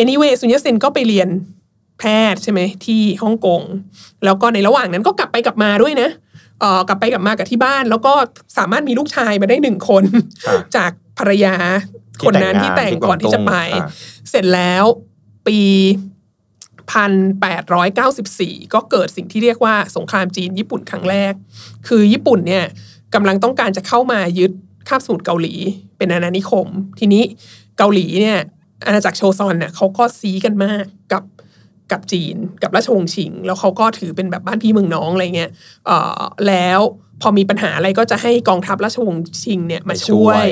[0.03, 1.29] anyway ซุนยัตเซนก็ไปเรียน
[1.99, 3.61] แพทย์ใช่ไหมที่ฮ่องกง
[4.25, 6.09] แล้วก็ในระหว่างนั้นก็กลับไปกลับมาด้วยนะ
[6.61, 8.13] เอ่อกลับไปกลับมากับที่บ้าน แล้วก็
[8.59, 10.05] สามารถมีลูกชายมาได้หนึ่งคน
[10.47, 11.55] ครับจากภรรยา
[12.23, 13.89] คนนั้นที่แต่งก่อนที่จะไปอ่า
[14.31, 14.85] เสร็จแล้ว
[15.47, 15.61] ปี
[16.91, 21.33] พันแปดร้อยเก้าสิบสี่ก็เกิดสิ่งที่เรียกว่าสงครามจีนญี่ปุ่นครั้งแรก
[21.89, 22.65] คือญี่ปุ่นเนี่ย
[23.15, 24.53] กำลังต้องการจะเข้ามายึด
[24.89, 25.55] คาบสมุทรเกาหลี
[25.99, 26.67] เป็นอาณานิคม
[26.99, 27.23] ทีนี้
[27.79, 28.39] เกาหลีเนี่ย
[28.87, 31.23] อาณาจักรโชซอนเนี่ยเขาก็ซีกันมากกับ
[31.93, 35.51] กับจีนกับราชวงศ์ชิง แล้วเขาก็ถือเป็นแบบบ้านพี่เมืองน้องอะไรเงี้ย
[35.87, 36.81] เอ่อแล้ว
[37.23, 40.45] พอมีปัญหาอะไรก็จะให้กองทัพราชวงศ์ชิงเนี่ยมาช่วย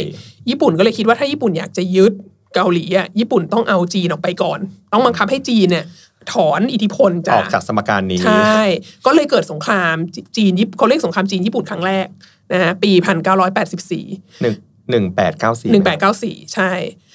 [0.48, 2.12] ญี่ปุ่นก็เลยคิดว่าถ้าญี่ปุ่นอยากจะยึด
[2.54, 4.58] เกาหลีอะญี่ปุ่นต้องเอาจีนออกไปก่อน
[4.92, 5.84] ต้องบังคับให้จีนเนี่ย
[6.32, 8.58] ถอนอิทธิพลอจาอกกจากสมการนี้ใช่
[9.06, 9.94] ก็เลยเกิดสงคราม
[10.36, 12.06] จีนญี่ปุ่นเขาเรียกสงครามจีนญี่ปุ่นครั้งแรก
[12.52, 14.04] นะฮะปีพันเก้าร้อยแปดสิบสี่
[14.42, 14.54] หนึ่ง
[14.90, 17.05] หนึ่งแปดเก้าสี่หนึ่งแปดเก้าสี่ใช่เอ่อ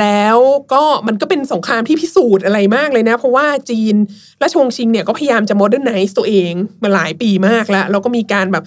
[0.00, 0.38] แล้ว
[0.72, 3.94] ก็มันก็เป็นสงครามที่พิสูจน์อะไรมากเลยนะ เพราะว่าจีน
[4.42, 8.64] ราชวงศ์ชิงเนี่ยก็พยายามจะ modernize ตัวเองมาหลายปีมากแล้วแล้วก็มีการแบบ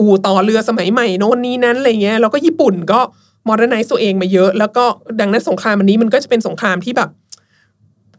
[0.00, 3.00] อู่ต่อเรือสมัยใหม่โน่นนี้นั้นอะไรเงี้ยแล้วก็ญี่ปุ่นก็
[3.44, 4.84] modernize ตัวเองมาเยอะ แล้วก็
[5.20, 7.10] ดังนั้นสงครามอันนี้มันก็จะเป็นสงครามที่แบบ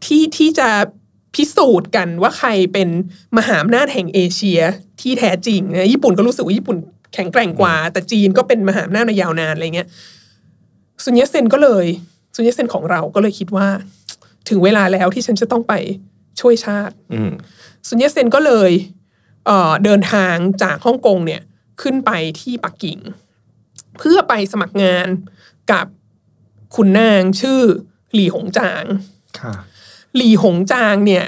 [0.04, 0.68] ที่ที่จะ
[1.34, 2.88] พิสูจน์กันว่าใครเป็น
[3.36, 4.60] มหาอำนาจแห่งเอเชีย
[5.00, 6.76] ที่แท้จริงนะญี่ปุ่นก็รู้สึกว่าญี่ปุ่น
[7.14, 9.88] แข็งแกร่งกว่า แต่จีนก็เป็นมหาอำนาจมายาวนานอะไรเงี้ย
[11.04, 11.86] ซุนยัตเซนก็เลย
[12.34, 13.68] ซุนยัตเซนของเราก็เลยคิดว่า
[14.48, 15.74] ถึงเวลาแล้วที่ฉันจะต้องไป
[16.40, 17.32] ช่วยชาติอืม
[17.88, 18.70] ซุนยัตเซนก็เลย
[19.46, 21.42] เอ่อเดินทางจากฮ่องกงเนี่ย
[21.82, 22.98] ขึ้นไปที่ปักกิ่ง
[23.98, 25.08] เพื่อไปสมัครงาน
[25.72, 25.86] กับ
[26.76, 27.60] คุณนางชื่อ
[28.14, 28.84] หลี่หงจาง
[29.40, 29.52] ค่ะ
[30.16, 31.24] หลี่หงจางเนี่ย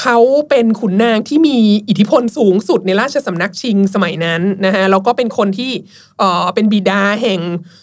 [0.00, 0.18] เขา
[0.50, 1.56] เป็นขุนนางที่มี
[1.88, 5.72] อิทธิพลสูงสุดในราชสำนักชิงสมัยนั้นนะฮะแล้วก็เป็นคนที่
[6.18, 7.40] เอ่อเป็นบิดาแห่ง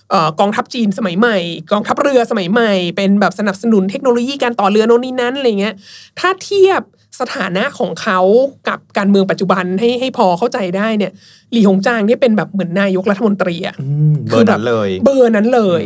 [0.10, 1.38] เออกองทัพจีนสมัยใหม่
[1.72, 5.76] กองทัพเรือสมัยใหม่ เป็นแบบสนับสนุนเทคโนโลยีการต่อเรือโน่นนี่นั้นอะไรเงี้ย
[6.20, 6.82] ถ้าเทียบ
[7.22, 8.20] สถานะของเขา
[8.68, 11.12] กับการเมืองปัจจุบันให้ให้พอเข้าใจได้เนี่ย
[11.52, 15.84] หลี่หงจางเนี่ยเป็นแบบเหมือนนายกรัฐมนตรีอะอืมเบอร์นั้นเลยเบอร์นั้นเลย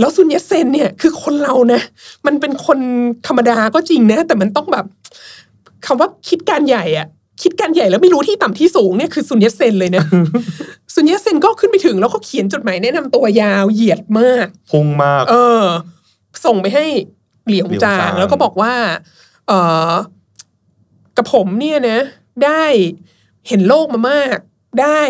[0.00, 1.80] แล้วซุนยัตเซนเนี่ยคือคนเรานะ
[2.26, 2.78] มันเป็นคน
[3.26, 4.86] ธรรมดาก็จริงนะ แต่มันต้องแบบ
[5.86, 7.06] คำว่าคิดการใหญ่อะ
[7.42, 10.04] คิดการใหญ่แล้วไม่รู้ที่ต่ำที่สูงเนี่ยคือซุนยัตเซนเลยนะ
[10.94, 15.62] ซุนยัตเซนก็ขึ้นไปถึงแล้วก็เขียนจดหมายแนะนำตัวยาวเหยียดมากพุ่งมาก เออ
[16.44, 16.84] ส่งไปให้
[17.46, 18.74] เหลียงจางเหลียงจางแล้วก็บอกว่า
[19.48, 19.52] เอ
[19.90, 19.92] อ
[21.16, 21.98] กับผมเนี่ยนะ
[22.44, 22.64] ได้
[23.48, 24.38] เห็นโลกมามาก
[24.80, 25.00] ได้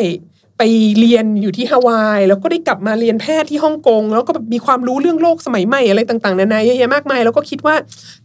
[0.64, 7.74] ไปเรียนอยู่ที่ฮาวาย แล้วก็ได้กลับมาเรียนแพทย์ที่ฮ่องกง แล้วก็แบบมีความรู้เรื่องโลกสมัยใหม่อะไรต่างๆนานาเยอะแยะมากมาย แล้วก็คิดว่า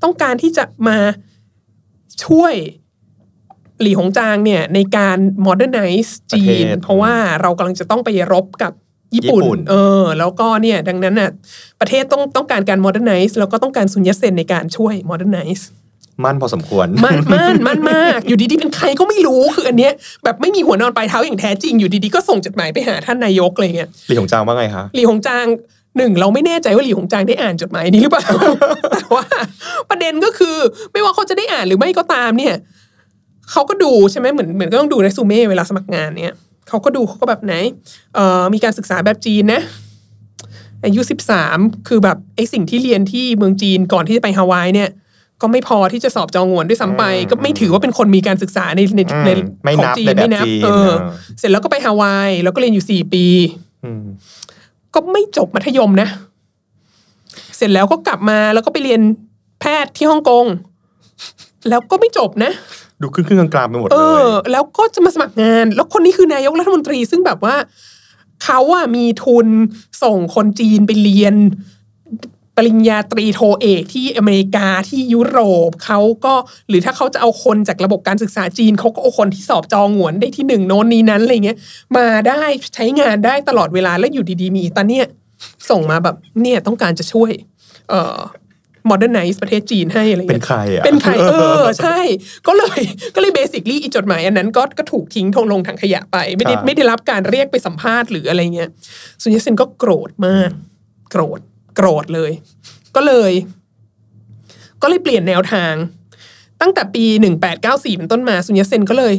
[0.03, 0.97] ต้องการที่จะมา
[2.25, 2.53] ช่วย
[3.81, 8.71] หลี่หงจางเนี่ยในการ modernize ประจีเทนศเพราะว่าเรากำลังจะต้องไปรบกับ
[9.15, 11.29] ญี่ปุ่นญี่ปุ่น เออ แล้วก็เนี่ยดังนั้นน่ะ
[11.79, 15.86] ประเทศต้องต้องการการ modernize แล้วก็ต้องการซุนยัตเซนในการช่วย modernize มั่น
[16.41, 25.45] พอสมควร มันมันมันมาก อยู่ดีๆเป็นใครก็ไม่รู้คืออันเนี้ยแบบไม่มีหัวนอนปลายเท้าอย่างแท้จริงอยู่ดีๆก็ส่งจดหมายไปหาท่านนายกอะไรเงี้ยหลี่หงจางว่าไงคะหลี่หงจาง
[25.97, 28.27] หนึ่งเราไม่แน่ใจว่าหลี่หงจางได้อ่านจดหมายนี้หรือเปล่า
[28.91, 29.25] แต่ว่า
[29.89, 30.57] ประเด็นก็คือ
[30.91, 32.55] ไม่ว่าเขาจะได้อ่านหรือไม่ก็ตามเนี่ย
[33.51, 36.35] เขาก็ดูใช่ไหมเหมือนเหมือนก็ต้องดูในซูเม่เวลาสมัครงานเนี่ย
[36.69, 37.53] เขาก็ดูเขาก็แบบไหน
[38.15, 39.61] เอ่อมีการศึกษาแบบจีนนะ
[40.85, 44.89] อายุสิบสามคือแบบไอสิ่งที่เรียนที่เมืองจีนก่อนที่จะไปฮาวายเนี่ย
[45.41, 50.95] ก็ไม่พอที่จะสอบจองงวนด้วยซ้ำไป ก็ไม่ถือว่าเป็นคนมีการศึกษาในในในอืมไม่ของนับจีนในแบบไม่นับจีนเออเออ
[51.39, 53.25] เสร็จแล้วก็ไปฮาวาย แล้วก็เรียนอยู่สี่ปี
[53.85, 54.03] อืม
[54.93, 56.07] ก็ไม่จบมัธยมนะ
[57.57, 59.01] เสร็จแล้วก็กลับมาแล้วก็ไปเรียน
[59.61, 60.45] แพทย์ที่ฮ่องกง
[61.69, 62.51] แล้วก็ไม่จบนะ
[63.01, 67.55] ดูขึ้นขึ้นกลางๆไปหมดเอเลยอแล้วก็จะมาสมัครงาน แล้วคนนี้คือนายกรัฐมนตรีซึ่งแบบว่า
[68.43, 69.47] เขาอะมีทุน
[70.03, 71.35] ส่งคนจีนไปเรียน
[72.57, 75.39] ปริญญาตรีโทเอกที่อเมริกาที่ยุโร
[75.69, 76.33] ปเขาก็
[76.69, 81.57] หรือถ้าเขาจะเอาคนจากระบบการศึกษาจีนเขาก็เอาคนที่สอบจองหวนได้ที่หนึ่งโน้นนี้นั้นอะไรเงี้ย
[81.97, 82.43] มาได้
[82.75, 85.05] ใช้งานได้ตลอดเวลาแล้วอยู่ดีๆมีตาเนี่ย
[85.69, 87.31] ส่งมาแบบเนี่ยต้องการจะช่วย
[87.89, 88.19] เอ่อ
[88.89, 91.99] modernize ประเทศจีนให้อะไรเป็นเงี้ยใครอะเป็นใครเออใช่
[92.47, 92.81] ก็เลย
[93.15, 98.69] ก็เลยเบสิคลี่อีจดหมายอันนั้นก็ก็ถูกทิ้งทงลงถังขยะไป ไม่ได้ครับไม่ได้รับการเรียกไปสัมภาษณ์หรืออะไรเงี้ย
[99.21, 100.51] ซุนยัตเซนก็โกรธมาก
[101.11, 101.41] โกรธ
[101.77, 102.31] โกรธเลย
[102.95, 103.31] ก็เลย
[104.81, 105.73] ก็เลยเปลี่ยนแนวทาง
[106.61, 109.13] ตั้งแต่ปีหนึ่งแปดเก้าสี่เป็นต้นมาซุนยัตเซนก็เลย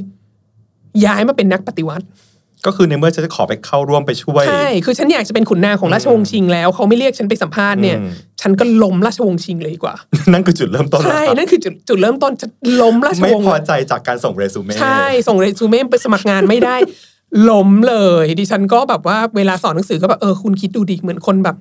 [1.04, 2.04] ย้ายมาเป็นนักปฏิวัติ
[2.66, 9.94] ก็คือในเมื่อจะขอไปเข้าร่วมไปช่วย ใช่ คือฉันอยากจะเป็นขุนนางของราชวงศ์ชิงแล้วเขาไม่เรียกฉันไปสัมภาษณ์เนี่ย อืม ฉันก็ล้มราชวงศ์ชิงเลยดีกว่า
[10.32, 12.46] นั่นคือจุดเริ่มต้นใช่แล้วนั่นคือจุดจุดเริ่มต้นจะ
[12.82, 16.76] ล้มราชไม่วงศ์ พอใจจากการส่งเรซูเม่ ใช่ ส่งเรซูเม่ไปสมัครงานไม่ได้
[17.50, 21.56] ล้มเลย ดิฉันก็แบบว่าเวลาสอนหนังสือก็แบบเออคุณคิดดูดิเหมือนคนแบบ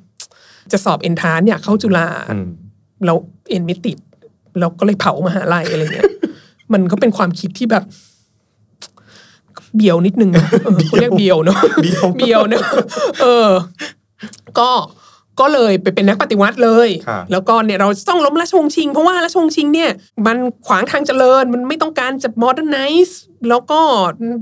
[0.71, 2.47] จะสอบเอนทานอยากเข้าจุฬาอืม
[3.05, 3.17] แล้ว
[3.49, 3.97] เอ็นไม่ติด
[4.59, 6.11] เราก็เลยเผามหาลัยอะไรเงี้ย
[6.73, 7.83] มันก็เป็นความคิดที่แบบ
[9.75, 12.63] เบียวนิดนึงเนอะเออเขาเรียกเบียวเนาะเบี้ยวเบียวเนอะ
[13.21, 13.49] เออ
[14.59, 14.69] ก็
[15.39, 19.89] ก็เลยไปเป็นนักปฏิวัติเลยค่ะแล้วก็เนี่ยเราต้องล้มราชวงศ์ชิง เพราะว่าราชวงศ์ชิงเนี่ย
[20.25, 23.13] มันขวางทางเจริญมันไม่ต้องการจะ modernize
[23.49, 23.79] แล้วก็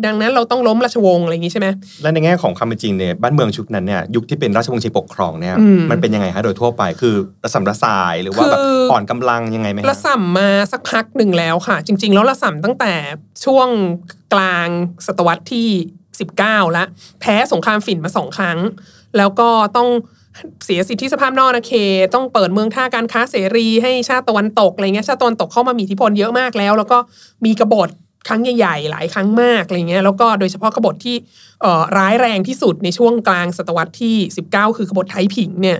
[0.05, 1.67] ดังนั้นเราต้องล้มราชวงศ์อะไรอย่างงี้ใช่ไหม
[2.01, 12.93] และในแง่ของความเป็นจริงเนี่ยบ้านเมืองชุดนั้นเนี่ยยุคที่เป็นราชวงศ์ชิงปกครองเนี่ยอืมมันเป็นยังไงฮะโดยทั่วไปคือระสำระสายหรือว่าแบบคืออ่อนกำลังยังไงไหมฮะระส่ำมาสักพักหนึ่งแล้วค่ะ จริง ๆ แล้วระส่ำตั้งแต่
[13.45, 13.67] ช่วง
[14.33, 14.67] กลาง
[15.07, 15.67] ศตวรรษที่
[16.19, 16.87] 19 แล้ว
[17.21, 18.59] แพ้สงครามฝิ่นมาสองครั้ง
[19.17, 19.89] แล้วก็ต้อง
[20.65, 21.73] เสียสิทธิสภาพนอกนะเค
[22.13, 26.97] ต้องเปิดเมืองท่าการค้าเสรีให้ชาติตะวันตกอะไรเงี้ยชาติตะวันตกเข้ามามีอิทธิพลเยอะมากแล้ว แล้วก็
[27.45, 27.89] มีกบฏ
[28.27, 31.15] ครั้งใหญ่ๆ หลายครั้งมากอะไรเงี้ยแล้วก็โดยเฉพาะกบฏที่
[31.61, 34.15] เอ่ร้ายแรงที่สุดในช่วงกลางศตวรรษที่
[34.51, 35.79] 19 คือกบฏไทผิงเนี่ย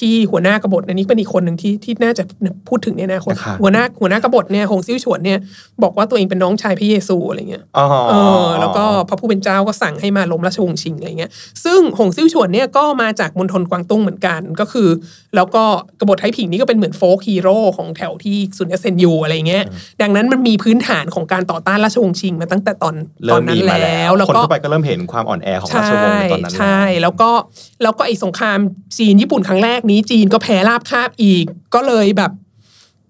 [0.00, 2.22] ที่หัวหน้ากบฏอันนี้เป็นอีกคนหนึ่งที่ที่น่าจะ
[2.68, 5.38] พูดถึงในอนาคตนะครับหัวหน้าหัวหน้ากบฏเนี่ยหงซิ่วฉวนเนี่ย
[5.82, 11.30] บอกว่าตัวเองเป็นน้องชายพระเยซูอะไรเงี้ยอ๋อเออแล้วก็พระผู้เป็นเจ้าก็สั่งให้มาล้มราชวงศ์ชิงอะไรเงี้ย
[11.64, 14.88] ซึ่งหงซิ่วฉวนเนี่ยก็มาจากมณฑลกวางตุ้งเหมือนกันก็คือ
[15.36, 15.62] แล้วก็
[16.00, 19.64] กบฏไทผิงนี่ก็เป็นเหมือนโฟกฮีโร่ของแถวที่ซุนยัตเซนอยู่อะไรเงี้ย
[20.02, 27.30] ดังนั้นมันมีพื้นฐานของการต่อต้านราชวงศ์ชิงมาตั้งแต่ตอนตเริ่อนมนั้มีนมาแล้แล้ววแล้วคนก็ทั่วไปก็เริ่มเห็นความอ่อนแอของราชวงศ์ในตอนนั้นแล้วใช่แล้วก็
[27.82, 28.58] แล้วก็ไอ้สงคราม
[28.98, 31.44] จีนญี่ปุ่นครั้งแรกนี้จีนก็แพ้ราบคาบอีก
[31.74, 32.32] ก็เลยแบบ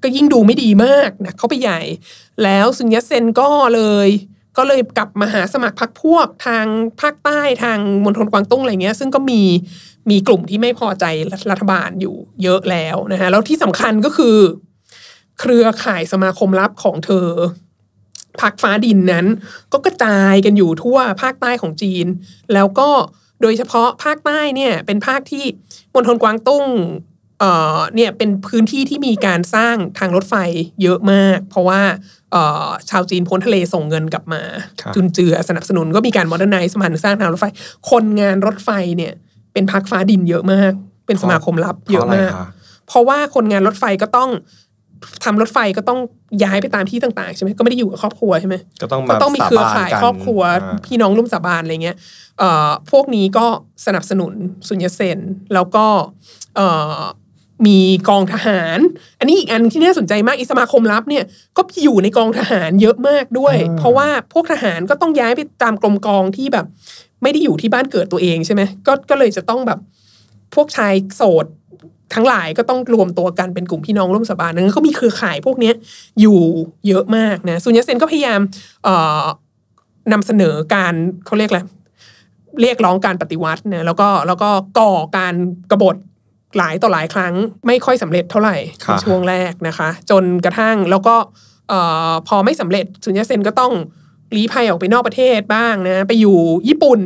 [0.02, 1.80] ก็ยิ่งดูไม่ดีมากนะเขาไปใหญ่
[2.42, 4.08] แล้วซุนยัตเซนก็เลย
[4.56, 6.66] ก็เลยกลับมาหาสมัครพรรคพวกทาง
[7.00, 9.42] ภาคใต้ทางมณฑลกวางตุ้งอะไรเงี้ย ซึ่งก็มี
[10.10, 11.04] มีกลุ่มที่ไม่พอใจ
[11.50, 14.36] รัฐบาลอยู่เยอะแล้วนะฮะแล้วที่สำคัญก็คือ
[15.40, 17.28] เครือข่ายสมาคมลับของเธอ
[18.40, 19.26] พักฟ้าดินนั้น
[19.72, 22.06] ก็กระจายกันอยู่ทั่วภาคใต้ของจีน
[22.52, 22.90] แล้วก็
[23.42, 25.44] โดยเฉพาะภาคใต้เนี่ยเป็นภาคที่
[25.94, 26.66] มณฑลกวางตุ้ง
[27.40, 30.34] เอ่อเนี่ยเป็นพื้นที่ที่มีการสร้างทางรถไฟ
[30.82, 31.80] เยอะมาก เพราะว่า
[32.32, 34.42] เอ่อชาวจีนพ้นทะเลส่งเงินกลับมา
[34.80, 37.46] ครับจุนเจือสนับสนุนก็มีการ modernize สมานสร้างทางรถไฟ
[37.90, 39.12] คนงานรถไฟเนี่ย
[39.52, 40.72] เป็นพักฟ้าดินเยอะมาก
[41.06, 42.52] เป็นสมาคมลับเยอะมากพราไรค
[42.88, 44.30] เพราะว่าคนงานรถไฟก็ต้อง
[45.24, 45.98] ทำรถไฟก็ต้อง
[46.42, 51.96] ย้ายไปตามที่ต่างๆใช่ไหมก็ไม่ได้อยู่กับครอบครัวใช่ไหมก็ต้องก็มาต้องมีเครือข่ายสบนกันครอบครัวอ่าพี่น้องร่วมสาบานอะไรเงี้ย
[52.38, 53.46] เอ่อพวกนี้ก็
[53.86, 54.32] สนับสนุน
[54.68, 55.18] ซุนยัตเซน
[55.54, 55.86] แล้วก็
[56.56, 57.00] เอ่อ
[57.66, 57.78] มี
[58.08, 58.78] กองทหาร
[59.18, 61.24] อันนี้อีกอันที่น่าสนใจมากอิสมาคมลับเนี่ย
[61.56, 66.66] ก็อยู่ในกองทหารเยอะมากด้วยอ่าเพราะว่าพวกทหารก็ต้องย้ายไปตามกรมกองที่แบบ
[67.22, 69.78] ไม่ได้อยู่ที่บ้านเกิดตัวเองใช่ไหมก็ก็เลยจะต้องแบบ
[70.54, 71.46] พวกชายโสด
[72.14, 75.74] ทั้งหลายก็ต้องรวมตัวกันเป็นกลุ่มพี่น้องร่วมสาบานนั้นก็มีเครือข่ายพวกเนี้ย
[76.20, 76.38] อยู่
[76.88, 78.40] เยอะมากนะซุนยัตเซนก็พยายาม
[78.84, 79.24] เอ่อ
[80.12, 80.94] นำเสนอการ
[81.26, 81.60] เขาเรียกอะไร
[82.60, 85.34] เรียกร้องการปฏิวัตินะแล้วก็แล้วก็ก่อการ
[85.70, 85.96] กบฏ
[86.56, 87.34] หลายต่อหลายครั้ง
[87.66, 91.16] ไม่ค่อยสำเร็จเท่าไหร่ครัในบช่วงแรกนะคะ จนกระทั่งแล้วก็
[91.68, 93.72] เอ่อพอไม่สำเร็จซุนยัตเซนก็ต้อง
[94.36, 96.38] ลี้ภัยออกไปนอกประเทศบ้างนะ ไปอยู่
[96.68, 97.00] ญี่ปุ่น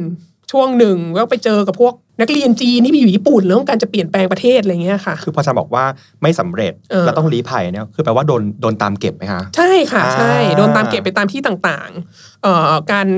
[0.51, 5.85] ช่วงหนึ่งก็ไปเจอกับพวกนักเรียนจีนที่ไปอยู่ญี่ปุ่นแล้วต้องการจะเปลี่ยนแปลงประเทศอะไรเงี้ยค่ะ คือพออาจารย์บอกว่า
[6.23, 13.09] ไม่สำเร็จเออแล้วต้องลี้ภัยเนี่ยคือแปลว่าโดนโดนตามเก็บไหมคะใช่ค่ะใช่อ่าโดนตามเก็บไปตามที่ต่างๆเอ่อการ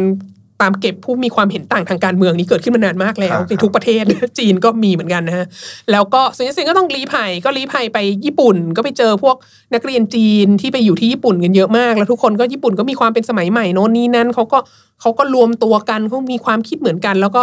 [0.63, 4.05] ตามเก็บผู้มีความเห็นต่างทางการเมืองนี้เกิดขึ้นมานานมากแล้วในทุกประเทศ
[4.39, 5.47] จีนก็มีเหมือนกันนะฮะ
[5.93, 9.37] แล้วก็ซุนยัตเซนก็ต้องลี้ภัยก็ลี้ภัยไปญี่ปุ่นก็ไปเจอพวก
[9.75, 14.59] นักเรียนจีนที่ไปอยู่ที่ญี่ปุ่นกันเยอะมาก แล้วทุกคนก็ญี่ปุ่นก็มีความเป็นสมัยใหม่โน่นนี่นั่นเขาก็
[15.01, 17.43] เขาก็รวมตัวกันเขามีความคิดเหมือนกัน แล้วก็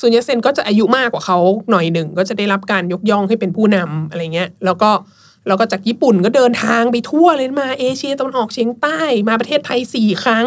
[0.00, 1.38] ซุนยัตเซนก็จะอายุมากกว่าเขา
[1.70, 4.90] หน่อยหนึ่งก็จะได้รับการยกย่องให้เป็นผู้นำอะไรเงี้ย แล้วก็
[5.46, 10.46] แล้วก็จากญี่ปุ่นก็เดินทางไปทั่วเลยมาเอเชียตะวันออกเฉียงใต้มาประเทศไทยสี่ครั้ง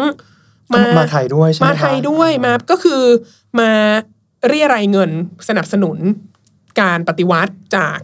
[0.72, 3.02] มาไทยด้วยใช่ไหมมาคะไทยด้วยมาก็คือ
[3.60, 3.70] มา
[4.48, 5.10] เรียรายเงิน
[5.48, 5.98] สนับสนุน
[6.80, 7.98] การปฏิวัติจาก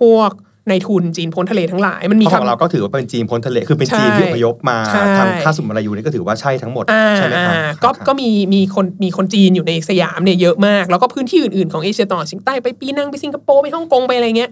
[0.00, 0.30] พวก
[0.68, 14.50] ในายทุนจีนพ้นทะเลทั้งหลายมันมีเพราะของคำเราก็ถือว่าเป็นจีนพ้นทะเลคือเป็นใช่จีนที่อพยพมาใช่ทำค่าสุมมาลายูนี่ก็ถือว่าใช่ทั้งหมดอ่าใช่ไหมคะอ่าก็ครับก็มีมีคนมีคนจีนอยู่ในสยามเนี่ยเยอะมาก แล้วก็พื้นที่อื่นๆของเอเชียตะวันออกเฉียงใต้ไปปีนังไปสิงคโปร์ไปฮ่องกงไปอะไรเงี้ย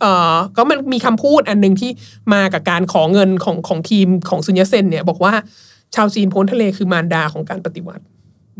[0.00, 1.90] เอ่อก็มันมีคำพูดอันหนึ่งที่
[2.34, 5.34] มากับการขอเงินของของทีมของซุนยัตเซนเนี่ยบอกว่า
[5.96, 8.04] ชาวจีนพ้นทะเลคือมารดาของการปฏิวัติ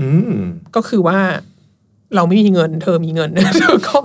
[0.00, 0.08] อื
[0.40, 0.44] ม
[0.76, 1.18] ก็คือว่า
[2.16, 3.96] เราไม่มีเงิน เธอมีเงินเธอก็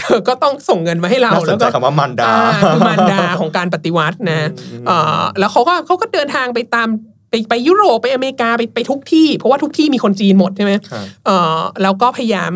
[0.00, 4.40] เธอก็ต้องส่งเงินมาให้เราน่าสแล้นวใจก็คำว่ามันดาอ่าคือมารดาของการปฏิวัตินะ
[4.86, 6.88] เอ่อแล้วเขาก็เขาก็เดินทางไปตาม
[7.30, 12.52] ไปไปยุโรปไปอเมริกาไปไปทุกที่ เพราะว่าทุกที่มีคนจีนหมดใช่ไหมครับเอ่อแล้วก็พยายาม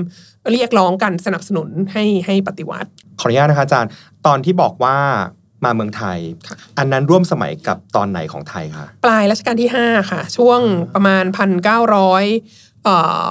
[0.53, 2.89] เรียกร้องกันสนับสนุนให้ให้ปฏิวัติ
[3.21, 3.91] ขออนุญาตนะคะอาจารย์
[4.27, 4.97] ตอนที่บอกว่า
[5.65, 10.61] มาเมืองไทยค่ะอันนั้นร่วมสมัยกับตอนไหนของไทยคะปลายรัชกาลที่ 5 ค่ะ ช่วง
[10.95, 11.25] ประมาณ
[12.05, 13.25] 1,900เอ่อ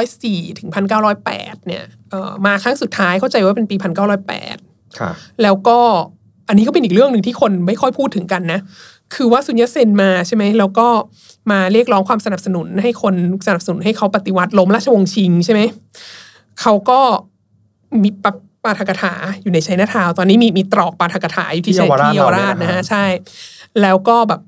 [0.00, 0.68] 1,904 ถึง
[1.16, 3.76] 1,908 เนี่ยเอ่อมาครั้งสุดท้ายเข้าใจว่าเป็นปี
[4.38, 5.10] 1,908ค่ะ
[5.42, 5.78] แล้วก็
[6.48, 8.60] อันนี้ก็เป็นอีกเรื่องหนึ่งที่คนไม่ค่อยพูดถึงกันนะ
[9.14, 10.86] คือว่าซุนยัตเซนมาใช่ไหมแล้วก็
[11.50, 13.14] มาเรียกร้องความสนับสนุนให้คน
[13.46, 15.60] สนับสนุนให้เขาปฏิวัติล้มราชวงศ์ชิงใช่ไหม
[16.60, 17.00] เขาก็
[18.02, 18.10] มี
[18.64, 23.04] ปะปาฐกถาอยู่ในชัยนาทาวน์ตอนนี้มีมีตรอกปาฐกถาอยู่ที่ชัยที่เยาวราชที่เยาวราชเราเนี่ยนะนะฮะฮะใช่
[23.82, 24.40] แล้วก็แบบ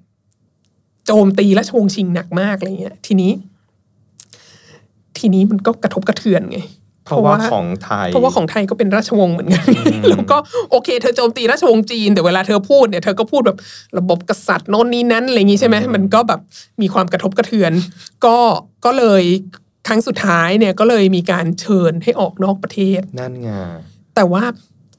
[1.07, 3.33] โจมตีราชวงศ์ชิงหนักมากอะไรเงี้ย ทีนี้
[5.18, 6.61] ทีนี้มันก็กระทบกระเทือนไง
[7.05, 9.64] เพราะว่าของไทย เพราะว่าของไทยก็เป็นราชวงศ์เหมือนกัน
[10.11, 10.37] แล้วก็
[10.70, 13.59] โอเค เธอโจมตีราชวงศ์จีน แต่เวลาเธอพูดเนี่ย เธอก็พูดแบบ
[13.98, 16.40] ระบบกษัตริย์โน่นนี้นั้นอะไรอย่างนี้ใช่ไหมมันก็แบบ
[16.83, 17.72] มีความกระทบกระเทือน
[18.24, 18.37] ก็
[18.85, 19.22] ก็เลย
[19.87, 23.50] ครั้งสุดท้ายเนี่ยก็เลยมีการเชิญให้ออกนอกประเทศ นั่นไง
[24.16, 24.44] แต่ว่า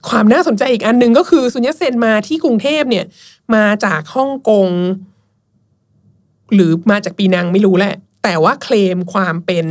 [0.10, 3.06] ความน่าสนใจอีกอันหนึ่งก็คือซุนยัตเซนมาที่กรุงเทพเนี่ย
[3.56, 4.70] มาจากฮ่องกง
[6.54, 9.66] หรือมาจากปีนังไม่รู้แหละ แต่ว่าเคลมความเป็น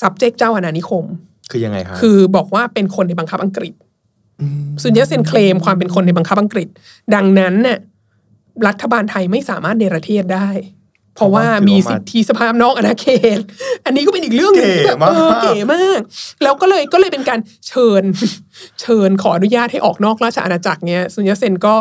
[0.00, 1.04] subject เจ้าอาณานิคม
[1.50, 3.74] คือยังไงคะคือบอกว่าเป็นคนในบังคับอังกฤษ
[4.82, 6.68] ซุนยัตเซนเคลมความเป็นคนในบังคับอังกฤษ
[7.14, 7.78] ดังนั้นเนี่ย
[8.66, 10.48] รัฐบาลไทยไม่สามารถเนรเทศได้
[11.16, 13.06] เพราะว่ามีสิทธิสภาพนอกอาณาเข
[13.38, 13.40] ต
[13.84, 16.00] อันนี้ก็เป็นอีกเรื่องหนึงที่แบบเออเก๋มาก
[16.42, 18.02] แล้วก็เลยก็เลยเป็นการเชิญ
[18.80, 21.74] เชิญขออนุญาตให้ออกนอกราชอาณาจักรเนี่ยซุนยัตเซนก็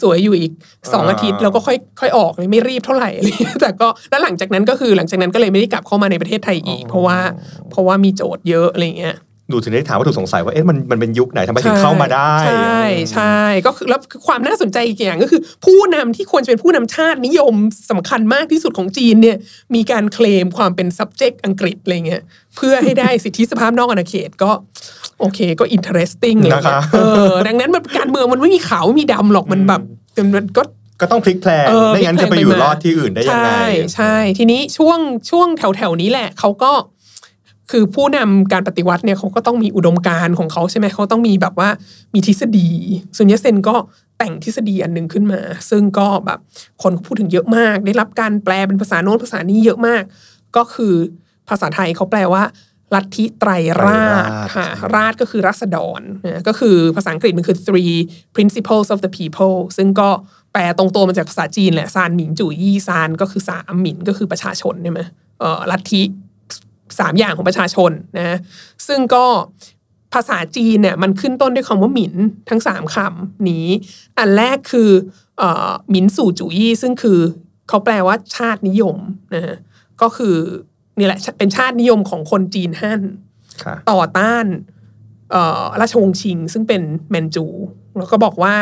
[0.00, 0.52] สวยๆอยู่อีก
[0.92, 7.18] สองอาทิตย์แล้วก็ค่อยค่อยออกเลยไม่รีบเท่าไหร่อะไรเงี้ยแต่ก็แล้วหลังจากนั้นก็คือหลังจากนั้นก็เลยไม่ได้กลับเข้ามาในประเทศไทยอีก เพราะว่า
[7.70, 9.16] เพราะว่ามีโจทย์เยอะอะไรเงี้ย
[9.52, 12.82] ดูถึงได้ถามว่าถูกสงสัยว่าเอ๊ะมันมันเป็นยุคไหนทำไมถึงเข้ามาได้ ใช่
[13.12, 17.54] ใช่ก็คือแล้วคือความน่าสนใจอีกอย่างก็คือ ผู้นำที่ควรจะเป็นผู้นำชาตินิยม
[17.90, 19.36] สำคัญมากที่สุดของจีนเนี่ย
[19.74, 22.22] มีการเคลมความเป็น subject อังกฤษอะไรเงี้ย
[22.56, 24.50] เพื่อให้ได้สิทธิสภาพนอกอาณาเขตก็
[25.20, 26.98] โอเคก็ interesting เลยนะคะเอ
[27.30, 29.82] อดังนั้นมันการเมืองมันไม่มีขาวไม่มีดำหรอกมันแบบ
[30.36, 30.62] มันก็
[31.00, 34.98] ก็ต้องพลิกแพลงเออไม่งั้นพลิจะกแพลงไปอยู่ไปมารอดที่อื่นได้ยังไงใช่ใช่ทีนี้ช่วง
[35.30, 36.72] ช่วงแถวแถวๆนี้แหละเขาก็
[37.70, 41.68] คือผู้นำการปฏิวัติเนี่ยเขาก็ต้องมีอุดมการณ์ของเขาใช่ไหมเขาต้องมีแบบว่า
[42.14, 42.68] มีทฤษฎี
[43.16, 43.74] ซุนยัตเซนก็
[44.18, 46.38] แต่งทฤษฎีอันหนึ่งขึ้นมา ซึ่งก็แบบ
[46.82, 50.02] คนก็พูดถึงเยอะมาก ได้รับการแปลเป็นภาษาโน้นภาษานี้เยอะมาก
[50.56, 50.94] ก็คือ
[51.48, 52.42] ภาษาไทยเขาแปลว่า
[52.94, 53.50] ลัทธิไตร
[53.84, 57.94] ราชไตรราชค่ะราชก็คือรัษฎรนะก็คือภาษาอังกฤษมันคือ three
[58.36, 60.10] principles of the people ซึ่งก็
[60.52, 65.00] แปลตรงตัวมาจากภาษาจีนแหละซานหมิงจู่ยี่ซานก็คือสามหมินก็คือประชาชนใช่ไหม
[65.40, 66.02] เอ่อลัทธิ
[66.98, 68.38] สามอย่างของประชาชนนะ
[68.86, 69.24] ซึ่งก็
[70.14, 72.14] ภาษาจีนเนี่ยมันขึ้นต้นด้วยคำว่าหมิน
[72.48, 73.66] ทั้งสามคำนี้
[74.18, 74.90] อันแรกคือ
[75.38, 77.18] เอ่อหมินสู่จุยี่ซึ่งคือ
[77.68, 78.96] เขาแปลว่าชาตินิยม
[79.34, 79.56] นะฮะ
[80.02, 80.36] ก็คือ
[80.98, 83.02] นี่แหละเป็นชาตินิยมของคนจีนฮั่น
[83.64, 84.46] ค่ะต่อต้าน
[85.32, 87.46] เอ่อราชวงศ์ชิง ซึ่งเป็นแมนจู
[87.98, 88.56] แล้วก็บอกว่า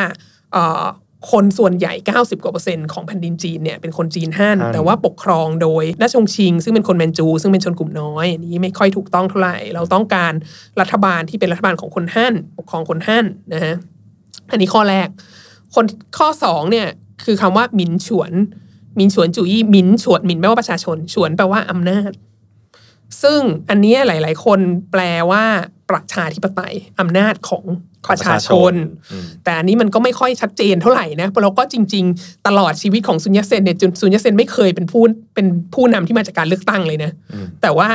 [0.52, 0.84] เอ่อ
[1.30, 10.32] คนส่วนใหญ่ 90 กว่าเปอร์เซ็นต์ของแผ่นดินจีนเนี่ยเป็นคนจีนฮั่นฮั่นแต่ว่าปกครองโดยราชวงศ์ชิง ซึ่งเป็นคนแมนจู ซึ่งเป็นชนกลุ่มน้อยอันนี้ไม่ค่อยถูกต้องเท่าไหร่ เราต้องการ
[10.80, 13.74] รัฐบาลที่เป็นรัฐบาลของคนฮั่นปกครองคนฮั่นนะฮะ
[14.50, 15.08] อันนี้ข้อแรก
[15.74, 15.84] คน
[16.18, 16.86] ข้อสองเนี่ย
[17.24, 18.32] คือคำว่าหมินฉวน
[18.96, 22.10] หมินฉวนจุยี่หมินฉวนหมินแปลว่าประชาชนฉวนแปลว่าอำนาจ
[23.22, 23.40] ซึ่ง
[23.70, 24.58] อันเนี้ยหลาย ๆ คน
[24.92, 25.44] แปลว่า
[25.90, 27.64] ประชาธิปไตยอำนาจของ
[28.10, 28.74] ประชาชน
[29.12, 35.02] อืมแต่อันนี้มันก็ไม่ค่อยชัดเจนเท่าไหร่นะเพราะเราก็จริง ๆ ตลอดชีวิตของซุนยัตเซนเนี่ยจนซุนยัตเซนไม่เคยเป็นผู้
[35.34, 37.88] เป็นผู้นำที่มาจากการเลือกตั้งเลยนะอืมแต่ว่า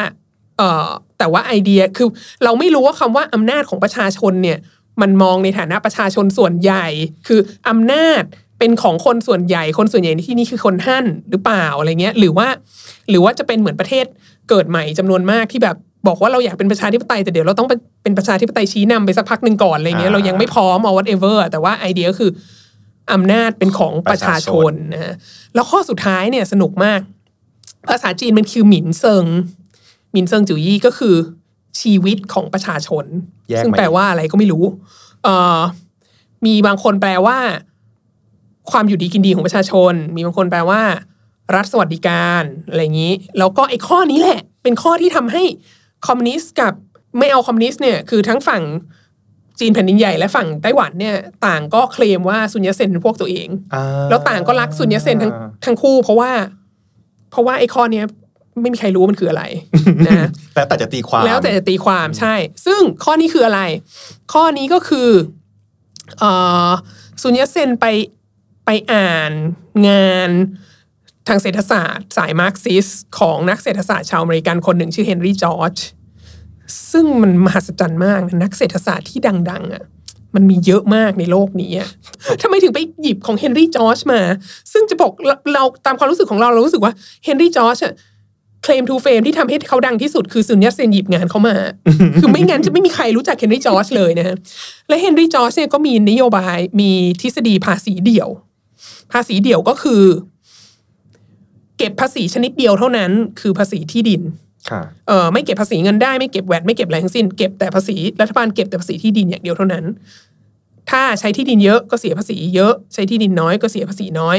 [0.57, 2.07] เอ่อแต่ว่าไอเดียคือ
[2.43, 4.57] เราไม่รู้ว่าคำว่าอำนาจของประชาชนเนี่ย
[5.01, 6.87] มันมองในฐานะประชาชนส่วนใหญ่
[7.27, 8.23] คืออำนาจ
[8.61, 12.47] เป็นของคนส่วนใหญ่คนส่วนใหญ่ในที่นี้คือคนฮั่นหรือเปล่าอะไรเงี้ย หรือว่า
[13.09, 14.05] หรือว่าจะเป็นเหมือนประเทศ
[14.49, 15.75] เกิดใหม่จำนวนมากที่แบบ
[16.07, 22.31] บอกว่าเราอยากเป็นประชาธิปไตยแต่เดี๋ยวเราต้องเป็นเป็นประชาธิปไตยชี้นำไปสักพักหนึ่งก่อนอะไรเงี้ยอ่าเรายังไม่พร้อมเอา whatever แต่ว่าไอเดียก็คือ
[23.13, 25.13] อำนาจเป็นของประชาชนนะฮะ
[25.53, 26.99] แล้วข้อสุดท้ายเนี่ยสนุกมาก
[27.89, 29.25] ภาษาจีนมันคือ民生
[30.11, 31.15] 民生主义ก็คือ
[31.81, 33.05] ชีวิตของประชาชน
[33.49, 34.63] แยกซึ่งมาแปลว่าอะไรก็ไม่รู้
[35.23, 35.59] เอ่อ
[36.45, 37.37] มีบางคนแปลว่า
[38.71, 40.81] ความอยู่ดีกินดีของประชาชน มีบางคนแปลว่า
[41.55, 45.43] รัฐสวัสดิการอะไรอย่างนี้ แล้วก็ไอ้ข้อนี้แหละ เป็นข้อที่ทำให้
[46.07, 46.73] คอมมิวนิสต์กับ
[47.19, 48.63] ไม่เอาคอมมิวนิสต์เนี่ยคือทั้งฝั่ง
[49.59, 55.31] จีนแผ่นดินใหญ่และฝั่งไต้หวันเนี่ยต่างก็เคลมว่าซุนยัตเซนเป็นพวกตัวเองอ่าแล้วต่างก็รักซุนยัตเซนทั้ง
[55.65, 56.31] ทั้งคู่ เพราะว่า
[57.31, 58.05] เพราะว่าไอ้ข้อเนี้ย
[58.61, 59.43] ไม่มีใครรู้ว่ามันคืออะไร
[60.07, 63.61] นะแล้วแต่จะตีความแล้วแต่จะตีความใช่ ซึ่งข้อนี้คืออะไร
[64.33, 65.09] ข้อนี้ก็คือ
[66.19, 66.31] เอ่
[66.67, 66.69] อ
[67.21, 67.85] ซุนยัตเซนไป
[68.65, 69.31] ไปอ่าน
[69.87, 70.29] งาน
[71.27, 72.87] ทางเศรษฐศาสตร์ สายมาร์กซิสต์
[73.19, 75.75] ของนักเศรษฐศาสตร์ชาวอเมริกันคนหนึ่งชื่อเฮนรี่จอร์จ
[76.91, 79.19] ซึ่งมันมหัศจรรย์มากนะนักเศรษฐศาสตร์ที่
[79.51, 79.83] ดัง ๆอะ
[80.35, 81.89] มันมีเยอะมากในโลกนี้อะ
[82.41, 84.21] ทำไมถึงไปหยิบของเฮนรี่จอร์จมา
[84.71, 86.93] ซึ่งจะบอกเราเราตามความรู้สึกของเราเรารู้สึกว่า
[87.25, 87.93] เฮนรี่จอร์จอะ
[88.63, 91.55] claim to fame ที่ทำให้เขาดังที่สุดคือซุนยัตเซนหยิบงานเขามา
[92.19, 94.35] คือไม่งั้นจะไม่มีใครรู้จักเฮนรี่จอร์จเลยนะฮะ
[94.87, 98.29] และเฮนรี่จอร์จเนี่ยก็มีนโยบายมีทฤษฎีภาษีเดี่ยว
[99.13, 100.03] ภาษีเดี่ยวก็คือ
[101.77, 104.21] เก็บภาษีชนิดเดียวเท่านั้น คือภาษีที่ดิน
[104.69, 109.85] ค่ะเออไม่เก็บภาษีเงินได้ไม่เก็บแวดไม่เก็บอะไรทั้งสิ้นเก็บแต่ภาษีรัฐบาลเก็บแต่ภาษีที่ดินอย่างเดียวเท่านั้น
[110.91, 114.37] ถ้าใช้ที่ดินเยอะก็เสียภาษีเยอะ ใช้ที่ดินน้อยก็เสียภาษีน้อย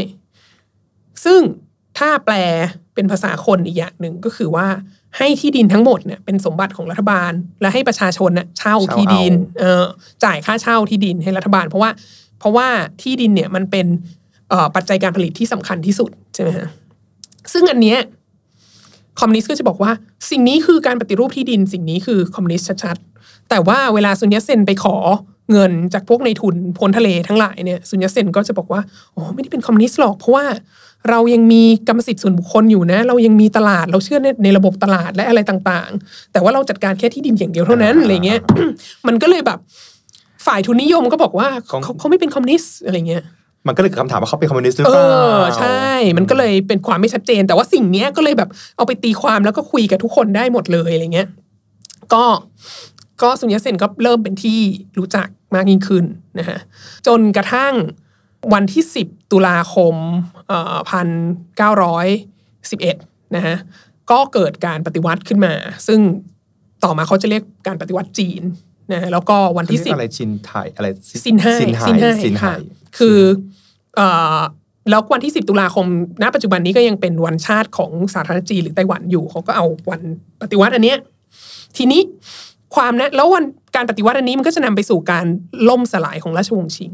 [1.24, 1.40] ซึ่ง
[1.98, 2.35] ถ้าแปล
[2.94, 4.66] เป็นภาษาคนอีกอย่างหนึ่งก็คือว่า
[5.18, 9.85] ให้ที่ดินทั้งหมดเนี่ยเป็นสมบัติของรัฐบาล และให้ประชาชนเน่ะเช่าเช่าที่ดินเอาเออ
[10.24, 11.90] จ่ายค่าเช่าที่ดินให้รัฐบาล เพราะว่า
[12.38, 12.68] เพราะว่า
[13.02, 14.21] ที่ดินเนี่ยมันเป็นเอ่อ
[14.76, 16.68] ปัจจัยการผลิตที่สำคัญที่สุดใช่ไหมฮะ
[17.52, 17.98] ซึ่งอันเนี้ย
[19.20, 19.92] คอมมิวนิสต์ก็จะบอกว่า
[20.30, 24.96] สิ่งนี้คือการปฏิรูปที่ดินสิ่งนี้คือคอมมิวนิสต์ชัดๆ แต่ว่าเวลาซุนยัตเซนไปขอ
[25.52, 28.80] เงินจากพวกนายทุนโพ้นทะเลทั้งหลายเนี่ยซุนยัตเซนก็จะบอกว่า
[29.12, 30.44] โอ้ไม่ได้เป็นคอมมิวนิสต์หรอกเพราะว่า
[31.10, 38.40] เรายังมีกรรมสิทธิ์ส่วนบุคคลอยู่นะ เรายังมีตลาดเราเชื่อในในระบบตลาดและอะไรต่างๆ แต่ว่าเราจัดการแค่ที่ดินอย่างเดียวเท่านั้นอะไรเงี้ย
[39.06, 39.58] มันก็เลยแบบ
[40.46, 43.24] ฝ่ายทุนนิยมก็บอกว่าเขาเขาไม่เป็นคอมมิวนิสต์อะไรเงี้ย
[43.66, 45.07] มันก็เลยเกิดคำถามว่าเขาเป็นคอมมิวนิสต์หรือเปล่า
[45.42, 51.29] อใช่ มันก็เลยเป็นความไม่ชัดเจน แต่ว่าสิ่งเนี้ยก็เลยแบบเอาไปตีความแล้วก็คุยกับทุกคนได้หมดเลยอะไรเงี้ย
[52.12, 52.25] ก็
[53.22, 54.61] ก็ซุนยัตเซนก็เริ่มเป็นที่
[54.98, 56.05] รู้จักมากยิ่งขึ้น
[56.38, 56.59] นะฮะ
[57.07, 57.72] จนกระทั่ง
[58.53, 59.94] วันที่ 10 ตุลาคม
[60.90, 61.09] พัน
[61.57, 62.07] เก้าร้อย
[62.70, 62.96] สิบเอ็ด
[63.37, 63.57] นะฮะ
[64.11, 65.55] ก็เกิดการปฏิวัติขึ้นมา
[65.87, 66.01] ซึ่ง
[66.85, 68.42] ต่อมาเขาจะเรียกการปฏิวัติจีน
[68.90, 70.88] นะฮะแล้วก็วันที่เขาสิเรียบกอะไรชินไทยอะไร
[71.25, 72.55] สินไห้สินไห้สินไห้สินไห้ค่ะ
[72.99, 73.18] คือ
[73.97, 74.40] เอ่อ
[74.90, 75.87] แล้ววันที่ 10 ตุลาคม
[76.23, 80.01] ณ ปัจจุบันนี้ก็ยังเป็นวันชาติของสาธารณรัฐจีนหรือไต้หวันอยู่เขาก็เอาวัน
[80.42, 80.99] ปฏิวัติอันเนี้ย
[81.77, 82.01] ทีนี้
[82.75, 83.45] ความนะแล้ววัน
[83.77, 85.27] การปฏิวัติอันนี้มันก็จะนำไปสู่การ
[85.68, 86.92] ล่มสลายของราชวงศ์ชิง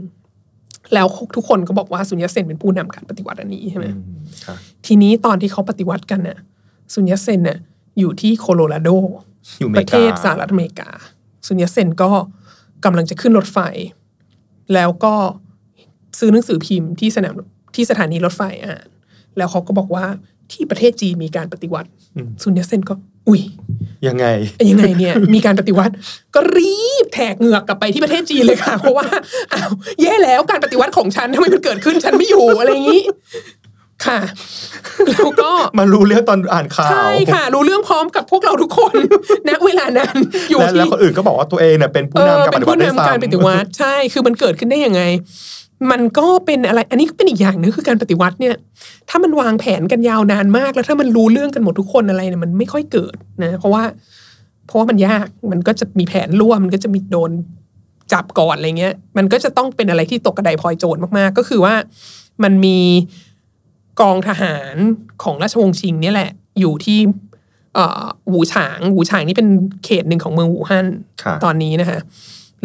[0.94, 6.38] แล้วทุกคนก็บอกว่าซุนยัตเซนเป็นผู้นำการปฏิวัติอันนี้ใช่ไหมอืมค่ะทีนี้ตอนที่เขาปฏิวัติกันน่ะ
[6.94, 7.59] ซุนยัตเซนน่ะ
[7.98, 8.90] อยู่ที่โคโลราโด
[9.59, 10.90] อยู่อเมปริระกาเทศสหรัฐอเมริกา
[11.46, 12.11] ซุนยัตเซนก็
[12.85, 13.59] กำลังจะขึ้นรถไฟ
[14.74, 15.14] แล้วก็
[16.18, 17.35] ซื้อหนังสือพิมพ์ที่สนาม
[17.74, 18.87] ที่สถานีรถไฟอ่าน
[19.37, 20.05] แล้วเขาก็บอกว่า
[20.53, 21.89] ที่ประเทศจีนมีการปฏิวัติ
[22.43, 22.95] ซุนยัตเซนก็
[23.28, 23.43] อุ้ย
[24.07, 24.26] ยังไง
[24.70, 25.93] ยังไงเนี่ย มีการปฏิวัติ
[26.34, 29.07] ก็รีบแทกเหงือกกลับไปที่ประเทศจีนเลยค่ะ เพราะว่า
[29.53, 29.70] อ้าว
[30.03, 33.03] แย่แล้วการปฏิวัติของฉันทำไมมันเกิดขึ้นฉันไม่อยู่อะไรอย่างนี้
[34.07, 34.20] ค่ะ
[35.12, 38.94] แล้วก็มารู้เรื่องตอนอ่านข่าวใช่ค่ะ รู้เรื่องพร้อมกับพวกเราทุกคน
[39.49, 40.16] ณเวลานั้น
[40.51, 45.03] อยู่และที่แล้วคนอื่นก็บอกว่าตัวเองเนี่ยเป็นผู้เออนำการปเป็นฏิวัผู้ติด้วยนำการปฏิวัซ้ำติใช่ คือมันเกิดขึ้นได้ยังไง
[45.90, 48.55] มันก็เป็นอะไร อันนี้ก็เป็นอีกอย่างหนึงคือการปฏิวัติเนี่ย
[49.09, 53.82] ถ้ามันวางแผนกันยาวนานมาก แล้วถ้ามันรู้เรื่องกันหมดทุกคนอะไรเนี่ยมันไม่ค่อยเกิดนะ เพราะว่า
[54.66, 57.30] เพราะว่ามันยากมันก็จะมีแผนร่วมมันก็จะมีโดน
[58.12, 61.74] จับก่อนอะไรเงี้ย มันก็จะต้องเป็นอะไรที่ตกกระไดพลอยโจรมากๆ ก็คือว่า
[62.42, 62.78] มันมี
[64.01, 64.74] กองทหาร
[65.22, 66.30] ของราชวงศ์ชิงเนี่ยแหละ
[66.61, 66.99] อยู่ที่
[67.74, 69.49] เอ่อหูฉางหูฉางนี่เป็น
[69.84, 70.86] เขตหนึ่งของเมืองหูฮั่น
[71.22, 71.99] ค่ะตอนนี้นะคะ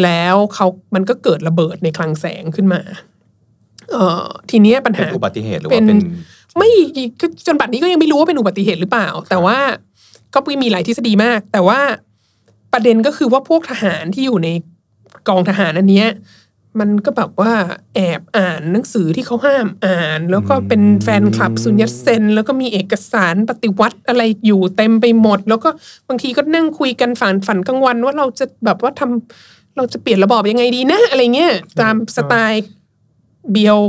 [0.04, 2.82] แล้วเขามันก็เกิดระเบิดในคลังแสงขึ้นมา
[3.92, 6.00] เอ่อทีเนี้ยปัญเป็หานอุบัติเหตุหรือเป็ว่านเป็น
[6.58, 6.70] ไม่
[7.20, 9.58] คือจนบัดนี้ก็ยังไม่รู้ว่าเป็นอุบัติเหตุหรือเปล่า แต่ว่า
[10.34, 11.80] ก็มีหลายทฤษฎีมาก แต่ว่า
[12.74, 14.50] ประเด็นก็คือว่าพวกทหารที่อยู่ใน
[15.30, 16.08] กองทหารอันเนี้ย
[16.80, 17.54] มันก็แบบว่า
[17.96, 25.70] แอบอ่านหนังสือที่เขาห้ามอ่าน แล้วก็เป็นแฟนคลับซุนยัตเซน แล้วก็มีเอกสารปฏิวัติอะไรอยู่เต็มไปหมด แล้วก็
[26.08, 32.66] บางทีก็นั่งคุยกันฝันฝันกลางวันว่าเราจะแบบว่าทำเราจะเปลี่ยนระบอบยังไงดีนะ อะไรเงี้ยตามสไตล์
[33.52, 33.80] เบียว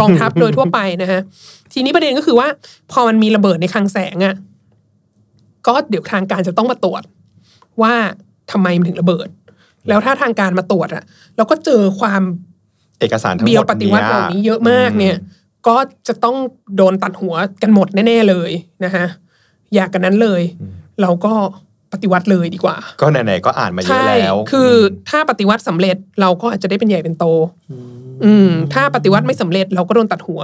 [0.00, 1.20] กองทัพโดยทั่วไปนะฮะ
[1.72, 2.48] ทีนี้ประเด็นก็คือว่า
[2.92, 4.34] พอมันมีระเบิดในคลังแสงอะ่ะ
[5.66, 7.02] ก็เดี๋ยวทางการจะต้องมาตรวจ
[7.82, 7.94] ว่า
[8.50, 9.28] ทำไมมันถึงระเบิด
[9.88, 11.04] แล้วถ้าทางการมาตรวจอะ่ะ
[11.36, 12.22] แล้วก็เจอความ
[13.00, 15.16] เอกสารทั้งหมดเบียวปฏิวัติเหล่านี้เยอะมากเนี่ย
[15.66, 15.76] ก็
[16.08, 16.36] จะต้อง
[16.76, 18.50] โดนตัดหัวกันหมดแน่ๆเลย
[18.84, 19.06] นะฮะ
[19.74, 20.42] อยากกันนั้นเลย
[21.02, 21.32] เราก็
[21.92, 24.70] ปฏิวัติเลยดีกว่า ก็ไหนๆก็อ่านมาเยอะใช่แล้ว คือ
[25.08, 27.24] ถ้าปฏิวัติสำเร็จเราก็อาจจะได้เป็นใหญ่เป็นโต
[28.24, 30.40] อืม ถ้าปฏิวัติไม่สำเร็จเราก็โดนตัดหัว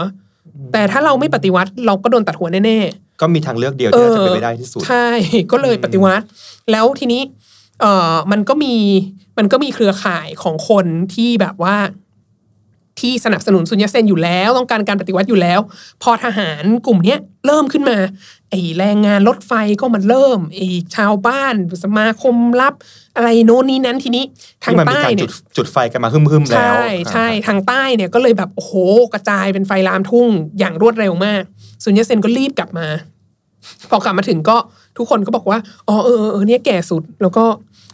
[0.73, 5.07] แต่ถ้าเราไม่ปฏิวัติเราก็โดนตัดหัวแน่ๆก็มีทางเลือกเดียวที่น่าจะเป็นไปได้ที่สุด ใช่
[5.53, 6.25] ก็เลยปฏิวัติ
[6.73, 7.23] แล้วทีนี้
[7.81, 8.75] เอ่อมันก็มี
[9.41, 11.77] มันก็มีเครือข่ายของคนที่แบบว่า
[13.01, 15.61] ที่สนับสนุนซุนยัตเซนอยู่แล้ว ต้องการการปฏิวัติอยู่แล้ว
[16.03, 17.99] พอทหารกลุ่มเนี้ยเริ่มขึ้นมา
[18.51, 20.67] ไอ้แรงงานรถไฟก็มันเริ่มไอ้
[20.97, 22.75] ชาวบ้านสมาคมรับ
[23.17, 24.25] อะไรโน่นนี้นั้นทีนี้
[24.65, 28.73] ทางที่มันมีใต้การเนี่จุยดจุดไฟกันมาหึ่มๆแล้ว ใช่ใช่ทางใต้เนี่ยก็เลยแบบโอ้โห
[29.13, 30.29] กระจายเป็นไฟลามทุ่ง
[30.59, 31.43] อย่างรวดเร็วมาก
[31.85, 32.87] ซุนยัตเซนก็รีบกลับมา
[33.91, 34.57] พอกลับมาถึงก็
[34.97, 37.45] ทุกคนก็บอกว่า อ๋อเออเออเออเนี่ยแก่สุด แล้วก็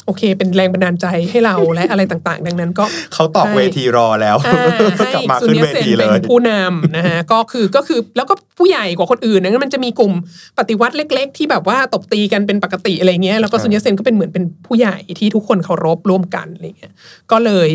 [0.07, 2.85] โอเค เป็นแรงบันดาลใจให้เราและอะไรต่างๆ ดังนั้นก็
[3.15, 4.63] เขาตอกเวทีรอแล้วอ่า
[4.97, 10.13] ให้กลับมาซุนขึ้นยัเวตเซนทีเลเป็นยผู้นำนะฮะก็คือก็คือแล้วก็ผู้ใหญ่กว่าคนอื่นนะมันจะมีกลุ่ม
[10.59, 16.93] ปฏิวัติเล็ก ๆ ที่แบบว่าตบตีกันเป็นปกติอะไรเงี้ยแล้วก็ครับซุนยัตเซนก็เป็นเหมือนเป็นผู้ใหญ่ที่ทุกคนเคารพร่วมกันอะไรเงี้ย
[17.31, 17.69] ก็เลย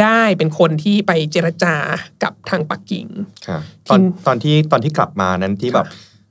[0.00, 1.74] ได้เป็นคนที่ไปเจรจา
[2.22, 3.06] กับทางปักกิ่ง
[3.46, 3.58] ค่ะ
[3.88, 5.86] ตอนทีมตอนที่ตอนที่กลับมานั้นที่แบบ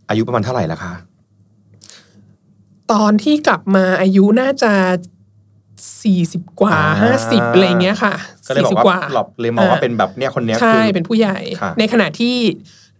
[0.09, 0.93] อายุประมาณเท่าไหร่ละคะ
[2.93, 4.73] ตอนที่กลับมาอายุน่าจะ
[6.03, 8.13] สี่สิบกว่าอ่าห้าสิบอะไรเงี้ยค่ะ
[8.47, 12.35] ก็เลยบอก40ว่าหลบเลยมองว่าเป็นแบบเนี้ยคนเนี้ยใช่คือเป็นผู้ใหญ่ค่ะในขณะที่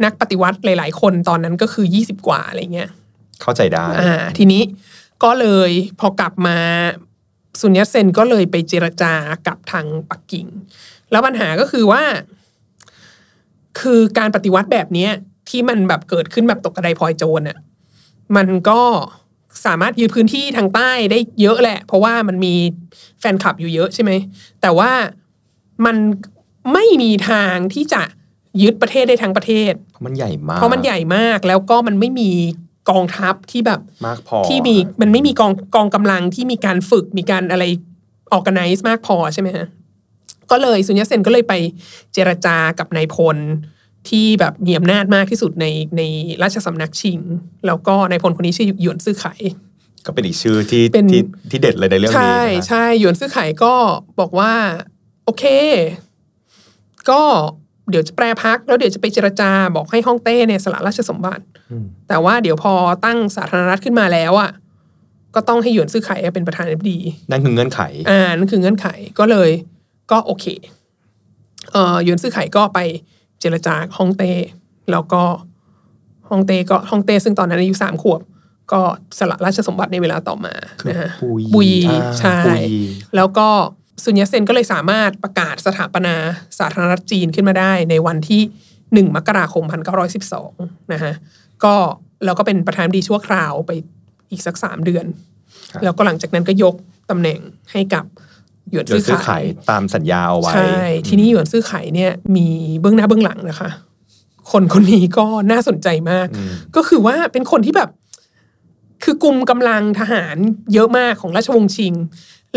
[0.04, 2.90] นักปฏิวัติหลาย ๆ คนตอนนั้นก็คือยี่สิบกว่าอะไรเงี้ย
[3.42, 4.62] เข้าใจได้อ่าทีนี้
[5.24, 6.58] ก็เลยพอกลับมา
[7.62, 9.14] ซุนยัตเซนก็เลยไปเจรจา
[9.48, 10.48] กับทางปักกิ่ง
[11.12, 12.04] แล้วปัญหาก็คือว่า
[13.80, 15.12] คือการปฏิวัติแบบเนี้ย
[15.50, 17.58] ที่มันแบบเกิดขึ้นแบบตกกระไดพลอยโจรน่ะ
[18.36, 18.82] มันก็
[19.66, 22.56] สามารถยืดพื้นที่ทางใต้ได้เยอะแหละ เพราะว่ามันมี
[23.20, 24.12] แฟนคลับอยู่เยอะใช่ไหม
[24.62, 24.92] แต่ว่า
[25.86, 25.98] มัน
[26.74, 28.02] ไม่มีทางที่จะ
[28.62, 32.32] ยึดประเทศได้ทั้งประเทศ เพราะมันใหญ่มาก เพราะมันใหญ่มากแล้วก็มันไม่มี
[32.90, 37.64] กองทัพที่แบบมากพอที่มีมันไม่มีกองกองกำลังที่มีการฝึกมีการอะไร
[38.32, 39.68] ออกกันไนซ์มากพอใช่ไหมฮะ
[40.52, 41.54] ก็เลยซุนยัตเซนก็เลยไป
[42.14, 43.38] เจรจากับนายพล
[44.10, 45.66] ที่แบบมีอำนาจมากที่สุดใน
[45.98, 46.02] ใน
[46.44, 47.20] ราชสำนักชิง
[47.68, 49.26] แล้วก็นายพลคนนี้ชื่อหยวนซื่อไข
[50.06, 53.74] ก็เป็นอีกชื่อที่เป็นที่ที่เด็ดเลยในเรื่องนี้ใช่นะคะใช่หยวนซื่อไขก็
[54.20, 54.54] บอกว่า
[55.26, 55.44] โอเค
[57.10, 57.22] ก็
[57.90, 62.74] เดี๋ยวจะแปรพัก แล้วเดี๋ยวจะไปเจรจาบอกให้ฮ่องเต้เนี่ยสละราชสมบัติอืมแต่ว่าเดี๋ยวพอ
[63.06, 64.52] ตั้งสาธารณรัฐขึ้นมาแล้วอะ
[65.36, 67.00] ก็ต้องให้หยวนซื่อไขเป็นประธานาธิบดี
[67.32, 68.88] นั่นคือเงื่อนไข อ่านั่นคือเงื่อนไข
[69.20, 69.50] ก็เลย
[70.12, 70.46] ก็โอเค
[71.72, 74.32] เอ่อหยวนซื่อไขก็ไปเจรจากับฮ่องเต้
[74.92, 75.24] แล้วก็
[76.30, 78.22] ฮ่องเต้ก็ฮ่องเต้ซึ่งตอนนั้นอายุสามขวบ
[78.72, 78.82] ก็
[79.18, 82.66] สละราชสมบัติในเวลาต่อมาคือนะฮะปุยบุยอ่าใช่ปุย
[83.16, 83.48] แล้วก็
[84.04, 86.16] ซุนยัตเซนก็เลยสามารถประกาศสถาปนา
[86.60, 88.42] สาธารณรัฐจีนขึ้นมาได้ในวันที่
[88.94, 90.52] หนึ่งมกราคมพันเก้าร้อยสิบสอง
[90.94, 91.14] นะฮะ
[91.64, 91.76] ก็
[92.26, 93.72] แล้วก็เป็นประธานาธิบดีชั่วคราวไป
[94.32, 95.06] อีกสักสามเดือน
[95.72, 96.76] ครับแล้วก็หลังจากนั้นก็ยก
[97.10, 97.40] ตำแหน่ง
[97.72, 98.06] ให้กับ
[98.72, 102.48] หยวนเดี๋ยวซื่อซื้อไขขายตามสัญญาเอาไว้ใช่ทีนี้หยวนซื่อไขเนี่ยมี
[102.80, 103.70] เบื้องหน้าเบื้องหลังนะคะ
[104.52, 107.90] คนคนนี้ก็น่าสนใจมากอืมก็คือว่าเป็นคนที่แบบ
[109.04, 110.36] คือกลุ่มกำลังทหาร
[110.74, 111.94] เยอะมากของราชวงศ์ชิง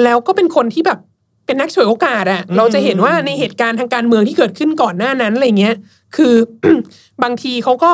[0.05, 0.99] แล้วก็เป็นคนที่แบบ
[1.47, 5.77] เป็นนักฉวยโอกาสอะเราจะเห็นว่าในเหตุการณ์ทางการเมืองที่เกิดขึ้นก่อนหน้านั้นอะไรเงี้ย
[6.17, 6.35] คือ
[7.23, 7.93] บางทีเขาก็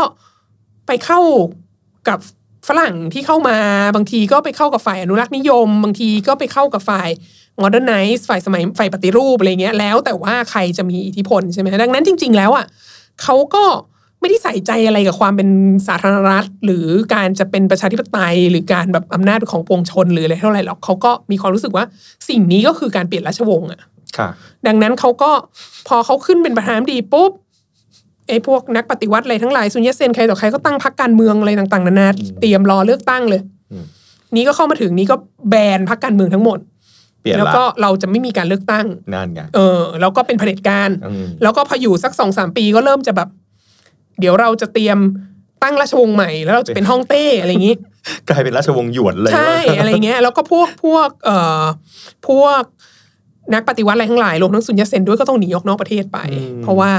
[0.86, 1.20] ไปเข้า
[2.08, 2.18] กับ
[2.68, 3.56] ฝรั่งที่เข้ามา
[3.94, 7.08] บางทีก็ไปเข้ากับฝ่ายอนุรักษ์นิยม บางทีก็ไปเข้ากับฝ่าย
[7.58, 12.66] modernize ฝ่ายสมัยฝ่ายปฏิรูปอะไรเงี้ยแล้วแต่ว่าใครจะมีอิทธิพลใช่ไหมดังนั้นจริง ๆ แล้วอะ
[13.22, 13.64] เขาก็
[14.20, 15.48] ไม่ได้ใส่ใจอะไรกับความเป็น
[15.88, 21.84] สาธารณรัฐ หรือการจะเป็นประชาธิปไตย หรือการแบบอำนาจของปวงชนหรืออะไรเท่าไหร่หรอกเขาก็มีความรู้สึกว่า
[22.28, 23.80] สิ่งนี้ก็คือการเปลี่ยนราชวงศ์อะ
[24.18, 24.28] ค่ะ
[24.66, 25.30] ดังนั้นเขาก็
[25.88, 27.32] พอเขาขึ้นเป็นประธานาธิบดีปุ๊บ
[28.28, 32.08] ไอ้พวกนักปฏิวัติอะไรทั้งหลายซุนยัตเซนใครต่อใครก็ตั้งพรรคการเมืองอะไรต่างๆนานา
[32.40, 33.40] เตรียมรอเลือกตั้งเลย
[33.72, 33.84] อืม
[34.36, 35.16] นี้ก็เข้ามาถึงนี้ก็
[35.48, 36.58] แบนพรรคการเมืองทั้งหมด
[37.20, 43.28] เปลี่ยนแล้วละก็เราจะไม่มีการเลือกตั้งนั่นไงเออแล้วก็เป็นเผด็จการอืมแล้วก็พออยู่สักสองสามปีก็เริ่มจะแบบ
[44.20, 44.98] เดี๋ยวเราจะเตรียม
[45.62, 47.74] ตั้งราชวงศ์ใหม่ แล้วเราจะเป็นฮ่องเต้อะไรอย่างนี้
[48.28, 51.64] กลายเป็นราชวงศ์หยวนเลยใช่อะไรเงี้ย แล้วก็พวกพวกเอ่อ
[52.28, 52.62] พวก
[53.54, 56.18] นักปฏิวัติอะไรทั้งหลายรวมทั้งซุนยัตเซนด้วยก็ต้องหนีออกนอกประเทศไป
[56.62, 56.92] เพราะว่า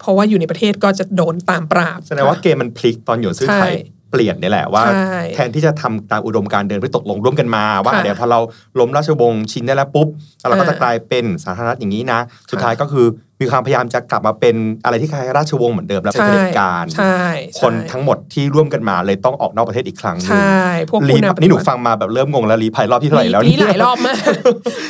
[0.00, 8.40] เพราะว่าอยู่ในประเทศก็จะโดนตามปราบแสดงว่าเกมมันพลิกตอนหยวนซื้อไทยใช่เปลี่ยนนี่แหละว่าใช่แทนที่จะทำตามอุดมการณ์เดินไปตกลงร่วมกันมาว่าค่ะเดี๋ยวพอเรา
[8.80, 10.08] ล้มราชวงศ์ชินได้แล้วปุ๊บ
[10.48, 12.18] เราก็จะอ่ากกลายเป็นสาธารณรัฐอย่างนี้นะ
[12.50, 13.06] สุดท้ายก็คือ
[13.40, 17.16] มีความพยายามจะกลับมาเป็นอะไรที่คล้ายราชวงศ์เหมือนเดิมแล้วเป็นใช่เผด็จการใช่
[17.54, 24.22] ใช่คนทั้งหมดที่ร่วมกันมาเลยต้องออกนอกประเทศอีกครั้งหนึงใช่พวกลีผู้นำปฏิวัตินี่หนูฟังมาแบบเริ่มงงแล้วลีภัยรอบที่เท่าไหร่แล้วลีเนี่ยหลายรอบมาก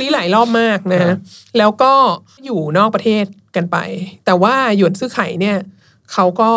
[0.01, 1.19] ลีหลายรอบมากนะครัฮะบ
[1.59, 1.93] แล้วก็
[2.45, 3.25] อยู่นอกประเทศ
[3.57, 3.77] กันไป
[4.27, 5.57] แต่ว่าหยวนซื่อไข่เนี่ย
[6.13, 6.51] เขาก็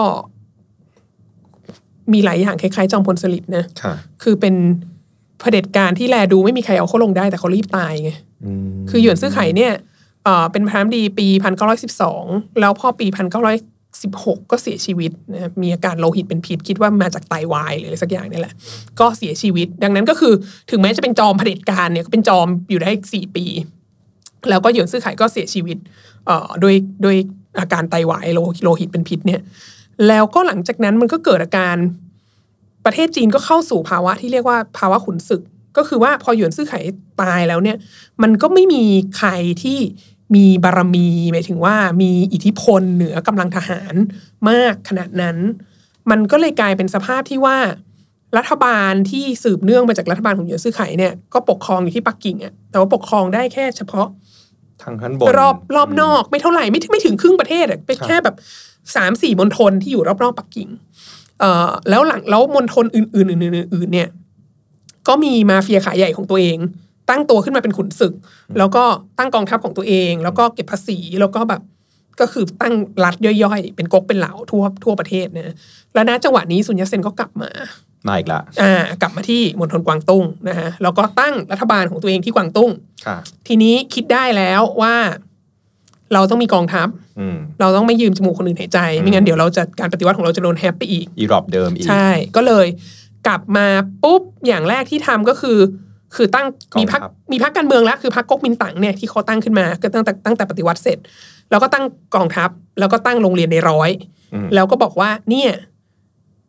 [2.13, 3.93] มีหลายอย่างคล้ายๆ จอมพลสฤษดิ์นะค่ะ
[4.23, 4.55] คือเป็น
[5.39, 8.11] เผด็จการที่แลดูไม่มีใครเอาเขาลงได้แต่เขารีบตายไง
[8.45, 9.73] อืมคือหยวนซื่อไข่เนี่ย
[10.23, 12.25] เอ่อเป็นประธานาธิบดีปีพันเก้าร้อยสิบสอง
[12.59, 13.57] แล้วพอปีพันเก้าร้อย
[14.03, 18.53] สิบหกก็เสียชีวิตนะมีอาการโลหิตเป็นพิษคิดว่ามาจากไตวายหรืออะไรสักอย่างนี่แหละ
[18.99, 20.33] ก็เสียชีวิต ดังนั้นก็คือ
[20.71, 23.45] ถึงแม้จะเป็นจอมเผด็จการเนี่ยก็เป็นจอมอยู่ได้สี่ปี
[24.49, 25.77] แล้วก็หยวนซื่อไข่ก็เสียชีวิต
[26.25, 27.15] เอ่อโดยโดย
[27.59, 29.41] อาการไตวายโลโลหิตเป็นพิษเนี่ย
[30.07, 31.77] แล้วก็หลังจากนั้นมันก็เกิดอาการ
[32.85, 35.41] ประเทศจีนก็เข้าสู่ภาวะที่เรียกว่าภาวะขุนศึก
[35.77, 36.79] ก็คือว่าพอหยวนซื่อไข่
[37.21, 37.77] ตายแล้วเนี่ย
[38.21, 38.83] มันก็ไม่มี
[39.17, 39.29] ใคร
[39.63, 39.79] ที่
[40.35, 43.93] มีบารมีหมายถึงว่ามีอิทธิพลเหนือกำลังทหาร
[44.49, 45.37] มากขนาดนั้น
[46.11, 47.57] มันก็เลยกลายเป็นสภาพที่ว่า
[48.37, 54.07] รัฐบาลที่สืบเนื่องมาจากรัฐบาลของหยวนซื่อไข่เนี่ยก็ปกครองอยู่ที่ปักกิ่งอะแต่ว่าปกครองได้แค่เฉพาะ
[54.81, 58.35] ทางขั้นบนรอบรอบนอกไม่เท่าไหร่ไม่ไม่ถึงครึ่งประเทศอะเป็นครับแค่แบบ
[58.95, 60.69] สามสี่มณฑลที่อยู่รอบๆปักกิ่ง
[61.39, 64.09] เอ่อแล้วหลังแล้วมณฑลอื่นๆอื่นๆอื่นๆเนี่ย
[65.07, 66.57] ก็มีมาเฟียขายใหญ่ของตัวเอง
[67.09, 68.13] ตั้งตัวขึ้นมาเป็นขุนศึก
[68.57, 68.83] แล้วก็
[69.17, 71.61] ตั้งกองทัพของตัวเอง แล้วก็เก็บภาษีแล้วก็แบบ
[72.19, 72.73] ก็คือตั้ง
[73.03, 75.55] รัฐย่อยๆ เป็นก๊กเป็นเหลาทั่วทั่วประเทศนะ
[75.93, 77.49] แล้วณจังหวะนี้ซุนยัตเซนก็กลับมา
[78.07, 82.71] มาอีกละอ่ากลับมาที่มณฑลกวางตุ้งนะฮะแล้วก็ตั้งรัฐบาลของตัวเองที่กวางตุ้ง
[83.05, 83.17] ค่ะ
[83.47, 84.95] ทีนี้คิดได้แล้วว่า
[86.13, 86.87] เราต้องมีกองทัพ
[87.19, 92.67] อืมเราต้องไม่ยืมจมูกคนอื่นหายใจ ไม่งั้นเดี๋ยวเราจะการปฏิวัติของเราจะโดนแฮปไปอีก อีรอบเดิมอีก ใช่ ก็เลย
[93.27, 93.67] กลับมา
[94.03, 95.57] ปุ๊บอย่างแรกที่ทำก็คือ
[96.15, 100.97] คือตั้งกองทัพมีพักมีพักการเมืองแล้ว คือพักก๊กมินตั๋งเนี่ยที่เขาตั้งขึ้นมาก็ตั้งแต่ตั้งแต่ปฏิวัติเสร็จ
[101.49, 101.85] แล้วก็ตั้ง
[102.15, 102.49] กองทัพ
[102.79, 103.89] แล้วก็ตั้งโรงเรียนในร้อย
[104.33, 105.51] อืมแล้วก็บอกว่าเนี่ย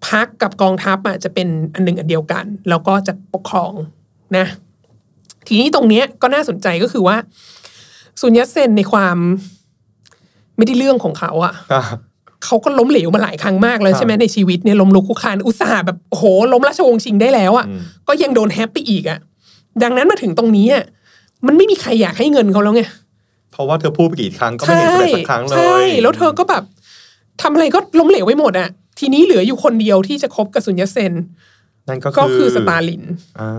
[0.09, 3.73] พักกับกองทัพอะจะเป็นอันหนึ่งอันเดียวกัน แล้วก็จะปกครอง
[4.37, 4.47] นะ
[5.47, 7.17] ทีนี้ตรงเนี้ยก็น่าสนใจก็คือว่า
[8.21, 9.17] ซุนยัตเซนในความ
[10.57, 11.83] ไม่ได้เรื่องของเขาอะอะ
[12.45, 19.19] เขาก็ล้มเหลวมาหลายครั้งมากเลยครับใช่ไหมในชีวิตเนี่ยล้มลุกคลุกคลานอุตส่าห์แบบโอ้โหล้มราชวงศ์ชิงได้แล้วอะอืมก็ยังโดนแฮปไปอีกอะ
[19.83, 20.85] ดังนั้นมาถึงตรงนี้อะ
[21.47, 22.83] มันไม่มีใครอยากให้เงินเขาแล้วไง
[23.53, 26.63] เพราะว่าเธอพูดไปกี่ครั้งก็ไม่เห็นสำเร็จสักครั้งเลยใช่แล้วเธอก็แบบ
[27.43, 31.13] ทำอะไรก็ล้มเหลวไปหมดอะทีนี้เหลืออยู่คนเดียวที่จะคบกับซุนยัตเซน
[31.89, 33.05] นั่นก็ก็คือคือสตาลิน
[33.41, 33.51] อ่า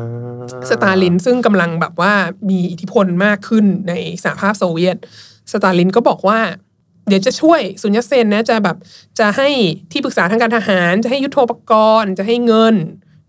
[0.70, 2.14] สตาลินซึ่งกำลังแบบว่า
[2.50, 4.98] มีอิทธิพลมากขึ้นในสหภาพโซเวียต
[5.52, 6.40] สตาลินก็บอกว่า
[7.08, 8.78] เดี๋ยวจะช่วยซุนยัตเซนนะจะแบบ
[9.20, 9.50] จะให้
[9.92, 12.76] ที่ปรึกษาทางการทหาร จะให้ยุทโธปกรณ์จะให้เงิน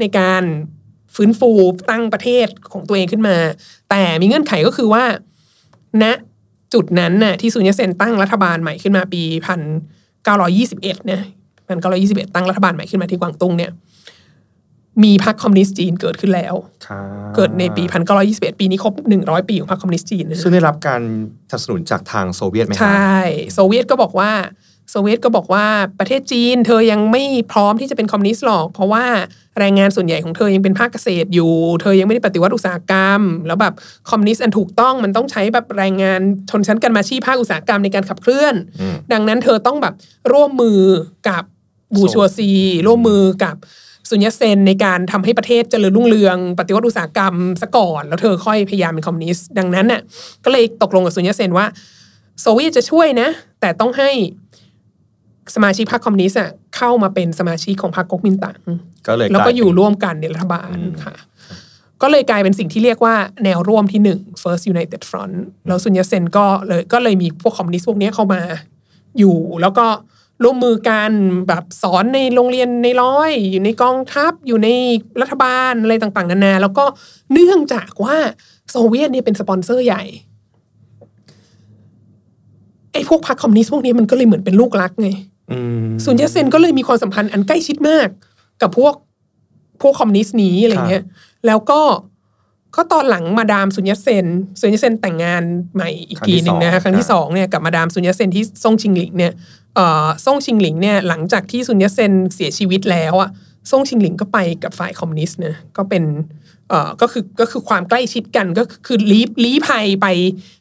[0.00, 0.42] ในการ
[1.14, 1.50] ฟื้นฟู
[1.90, 3.36] ตั้งประเทศของตัวเองขึ้นมา
[3.90, 5.04] แต่มีเงื่อนไขก็คือว่า
[6.02, 6.04] ณ
[6.74, 9.60] จุดนั้นน่ะที่ซุนยัตเซนตั้งรัฐบาลใหม่ขึ้นมาปีพัน
[10.24, 11.22] เก้าร้อยี่สิบเอ็ดเนี่ย
[11.68, 13.70] พันเก้าร้อยยี่สิบเอ็ดตั้งรัฐบาลใหม่ขึ้นมาที่กวางตุ้งเนี่ย
[15.04, 16.54] มีพรรคคอมมิวนิสต์จีนเกิดขึ้นแล้ว
[16.86, 21.02] ครับเกิดในปีพันเก้าร้อยยี่สิบเอ็ดปีนี้ครบหนึ่งร้อยปีของพรรคคอมมิวนิสต์จีนนะซึ่งได้รับการ
[21.50, 23.20] สนับสนุนจากทางโซเวียตไหมใชครับ
[23.54, 24.32] โซเวียตก็บอกว่า
[24.90, 25.66] โซเวียตก็บอกว่า
[25.98, 27.22] ประเทศจีน เธอยังไม่
[27.52, 29.04] พร้อมที่จะเป็นคอมมิวนิสต์หรอก เพราะว่า
[29.58, 33.74] แรงงานส่วนใหญ่ของเธอยังเป็นภาคเกษตรอยู่ เธอยังไม่ได้ปฏิวัติอุตสาหกรรม แล้วแบบ
[34.10, 36.20] คอมมิวนิสต์อันถูกต้องมันต้องใช้แบบแรงงาน
[36.50, 39.94] ชนชั้นกรรมาชีพภาคอุตสาหกรรมในการขับเคลื่อนอืมดังนั้นเธอต้องแบบ
[40.32, 40.80] ร่วมมือ
[41.28, 41.42] กับ
[41.94, 42.50] บูชัวซี
[42.86, 43.56] ร่วมมือกับ
[44.10, 50.00] สุญญเซนในการทำให้ประเทศเจริญรุ่งเรือง ปฏิวัติอุตสาหกรรมซะก่อน แล้วเธอค่อยพยายามเป็นคอมมิวนิสต์ดังนั้นน่ะ
[50.44, 51.66] ก็เลยตกลงกับสุญญเซนว่า
[52.40, 53.28] โซเวียตจะช่วยนะ
[53.60, 54.10] แต่ต้องให้
[55.54, 58.56] สมาชิกพรรคคอมมิวนิสต์อะเข้ามาเป็นสมาชิกของพรรคก๊กมินตั๋ง
[59.06, 61.14] ก็เลยแล้วก็ลาเป็นอยู่ร่วมกันในรัฐบาลค่ะ
[62.02, 65.34] ก็เลยกลายเป็นสิ่งที่เรียกว่าแนวร่วมที่หนึ่ง First United Front
[65.68, 68.40] แล้วซุนยัตเซนก็เลยก็เลยมีพวกคอมมิวนิสต์พวกเนี้ยเข้ามา
[69.18, 69.86] อยู่แล้วก็
[70.44, 71.10] ร่วมมือกัน
[71.48, 74.68] แบบสอนในโรงเรียนนายร้อย อยู่ในกองทัพอยู่ใน
[75.20, 76.84] รัฐบาลอะไรต่างๆนานาแล้วก็
[77.32, 78.16] เนื่องจากว่า
[78.70, 80.02] โซเวียตเนี่ยเป็นสปอนเซอร์ใหญ่
[82.92, 85.08] ไอ้พวกพรรคคอมมิวนิสต์พวกนี้มันก็เลยเหมือนเป็นลูกรักไง
[85.52, 88.08] อืมซุนยัตเซนก็เลยมีความสัมพันธ์อันใกล้ชิดมาก
[88.62, 88.94] กับพวก
[89.82, 91.04] พวกคอมมิวนิสต์นี้อะไรเงี้ย
[91.46, 91.80] แล้วก็
[92.76, 94.26] ก็ตอนหลังมาดามซุนยัตเซน
[94.60, 95.42] ซุนยัตเซนแต่งงาน
[95.74, 99.32] ใหม่อีกทีหนึ่งนะคะครั้งที่สองเนี่ยกับมาดามซุนยัตเซนที่ซ่งชิงหลิงเนี่ย
[99.74, 103.30] เอ่อซ่งชิงหลิงเนี่ยหลังจากที่ซุนยัตเซนเสียชีวิตแล้วอะ
[103.70, 106.04] ซ่งชิงหลิงก็ไปกับฝ่ายคอมมิวนิสต์นะก็เป็น
[106.68, 110.06] เอ่อก็คือก็คือความใกล้ชิดกันก็คือลี้ลี้ภัยไป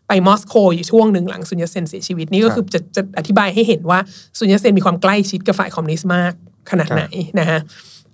[0.07, 3.99] ไปมอสโกอยู่ช่วงหนึ่งหลังซุนยัตเซนเสียชีวิตนี่ก็คือจะจะอธิบายให้เห็นว่า
[4.37, 6.33] ซุนยัตเซนมีความใกล้ชิดกับฝ่ายคอมมิวนิสต์มาก
[6.69, 7.03] ขนาดไหน
[7.39, 7.59] นะฮะ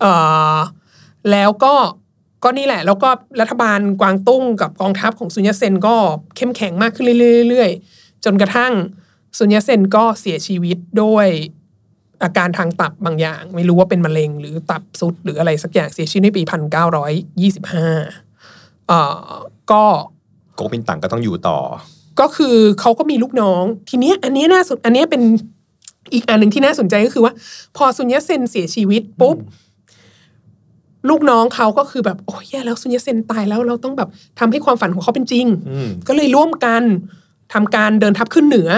[0.02, 0.12] เอ่
[0.56, 0.58] อ
[1.32, 1.74] แล้วก็
[2.46, 3.10] ก็นี่แหละ แล้วก็
[3.42, 5.96] รัฐบาลกวางตุ้งกับกองทัพของซุนยัตเซนก็
[6.36, 7.06] เข้มแข็งมากขึ้น
[7.50, 8.74] เรื่อยๆ จนกระทั่ง
[9.38, 11.28] ซุนยัตเซนก็เสียชีวิตด้วย
[12.24, 17.88] อาการทางตับบางอย่าง ไม่รู้ว่าเป็นมะเร็งหรือตับซุดหรืออะไรสักอย่างเสียชีวิตในปีพันเก้าร้อยยี่สิบห้า
[18.88, 19.00] เอ่
[19.32, 19.34] อ
[19.72, 19.84] ก็
[20.56, 21.60] โกมินตังก็ต้องอยู่ต่อ
[22.20, 25.22] ก็คือเขาก็มีลูกน้อง ทีเนี้ยอันเนี้ยน่าสนอันเนี้ยเป็น
[26.14, 27.34] อีกอันหนึ่งที่น่าสนใจก็คือว่า
[27.78, 29.38] พอซุนยัตเซนเสียชีวิตปุ๊บ
[31.10, 36.84] ลูกน้องเขาก็คือแบบโอ้ยแย่แล้วซุนยัตเซนตายแล้วเราต้องแบบทำให้ความฝันของเขาเป็นจริงอืมก็เลยร่วมกัน
[37.54, 38.70] ทำการเดินทัพขึ้นเหนือ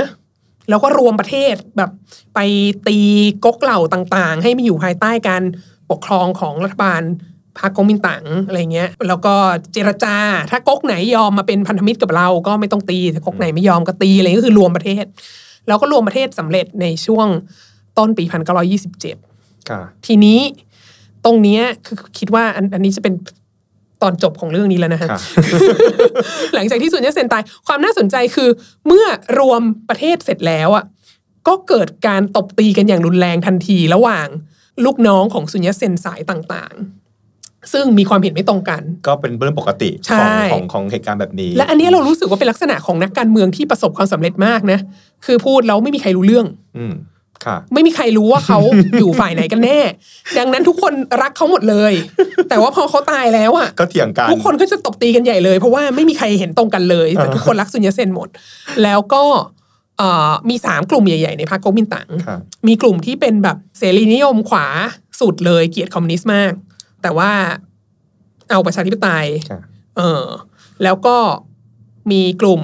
[0.70, 1.90] แล้วก็รวมประเทศแบบ
[2.36, 2.40] ไป
[2.88, 2.98] ตี
[3.46, 5.44] ก๊กเหล่าต่างๆ ให้มาอยู่ภายใต้การ
[5.92, 7.02] ปกครองของรัฐบาล
[7.60, 9.36] พรรคก๊กมินตั๋งอะไรเงี้ย แล้วก็
[9.74, 10.16] เจรจา
[10.52, 15.06] ถ้าก๊กไหนยอมมาเป็นพันธมิตรกับเราก็ไม่ต้องตีถ้าก๊กไหนไม่ยอมก็ตีอะไรก็คือรวมประเทศ
[15.68, 17.28] แล้วก็รวมประเทศสำเร็จในช่วง
[17.98, 19.16] ต้นปีพันเก้าร้อยี่สิบเจ็ด
[19.70, 20.40] ค่ะทีนี้
[21.28, 23.14] ตรงเนี้ยคือคิดว่าอันอันนี้จะเป็น
[24.02, 25.20] ตอนจบของเรื่องนี้แล้วนะฮะค่ะ
[26.56, 28.50] หลังจากที่สุนยัตเซนตาย ความน่าสนใจคือ
[28.88, 29.06] เมื่อ
[29.40, 30.86] รวมประเทศเสร็จแล้วอะ
[31.48, 34.28] ก็เกิดการตบตีกันอย่างรุนแรงทันทีระหว่าง
[34.86, 44.80] ลูกน้องของสุนยัตเซนสายต่างๆ ซึ่งมีความเห็นไม่ตรงกัน ก็เป็นเรื่องปกติใช่ของของของเหตุการณ์แบบนี้ และอันนี้เรารู้สึกว่าเป็นลักษณะของนักการเมืองที่ประสบความสำเร็จมากนะ
[45.26, 46.46] คือพูดแล้วไม่มีใครรู้เรื่อง
[46.78, 47.17] อืมค่ะ
[47.74, 48.60] ไม่มีใครรู้ว่าเขา
[49.00, 49.80] อยู่ฝ่ายไหนกันแน่
[50.38, 51.94] ดังนั้นทุกคนรักเขาหมดเลย
[52.50, 58.30] แต่ว่าพอเขาตายแล้วอะก็เถียงกันทุกคนก็จะตบตีกันใหญ่เลย เพราะว่าไม่มีใครเห็นตรงกันเลยแต่ทุกคนรักซุนยัตเซนหมด
[58.84, 59.24] แล้วก็
[59.98, 64.68] เอ่อมีสามกลุ่มใหญ่ๆในพรรคก๊กมินตั๋งครับมีกลุ่มที่เป็นแบบเสรีนิยมขวา
[65.22, 66.52] สุดเลยเกลียดคอมมิวนิสต์มาก
[67.02, 67.32] แต่ว่า
[68.50, 69.62] เอาประชาธิปไตยค่ะ
[69.98, 70.26] เออ
[70.84, 71.18] แล้วก็
[72.12, 72.62] มีกลุ่ม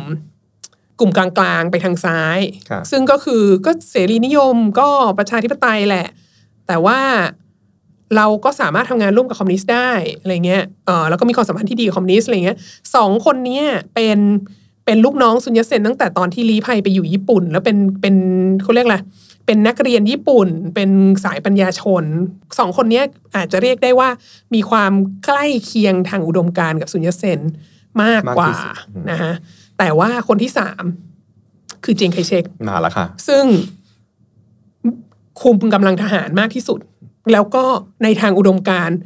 [0.99, 1.27] กลุ่มกลา
[1.59, 2.39] งๆ ไปทางซ้าย
[2.69, 6.07] ครับซึ่งก็คือก็เสรีนิยมก็ประชาธิปไตยแหละ
[6.67, 6.99] แต่ว่า
[8.15, 12.57] เราก็สามารถทำงานร่วมกับคอมมิวนิสต์ได้อะไรเงี้ยเออแล้วก็มีความสัมพันธ์ที่ดีกับคอมมิวนิสต์อะไรเงี้ย
[12.95, 13.65] สองคนเนี้ย
[13.95, 14.19] เป็น
[14.85, 18.15] เป็นลูกน้องซุนยัตเซนตั้งแต่ตอนที่ลี้ภัยไปอยู่ญี่ปุ่น แล้วเป็นเป็น
[18.63, 18.97] เขาเรียกอะไร
[19.45, 20.89] เป็นนักเรียนญี่ปุ่น เป็น
[21.23, 22.03] สายปัญญาชน
[22.59, 23.03] สองคนเนี้ย
[23.35, 24.09] อาจจะเรียกได้ว่า
[24.53, 24.93] มีความ
[25.25, 27.39] ใกล้เคียงทางอุดมการณ์กับซุนยัตเซน
[28.03, 29.33] มากกว่ามากที่สุดอืมนะฮะ
[29.79, 30.83] แต่ว่าคนที่สาม
[31.83, 33.45] คือเจงไคเชกมาแล้วค่ะ ซึ่ง
[35.41, 36.79] คุมกำลังทหารมากที่สุด
[37.31, 37.63] แล้วก็
[38.03, 38.97] ในทางอุดมการณ์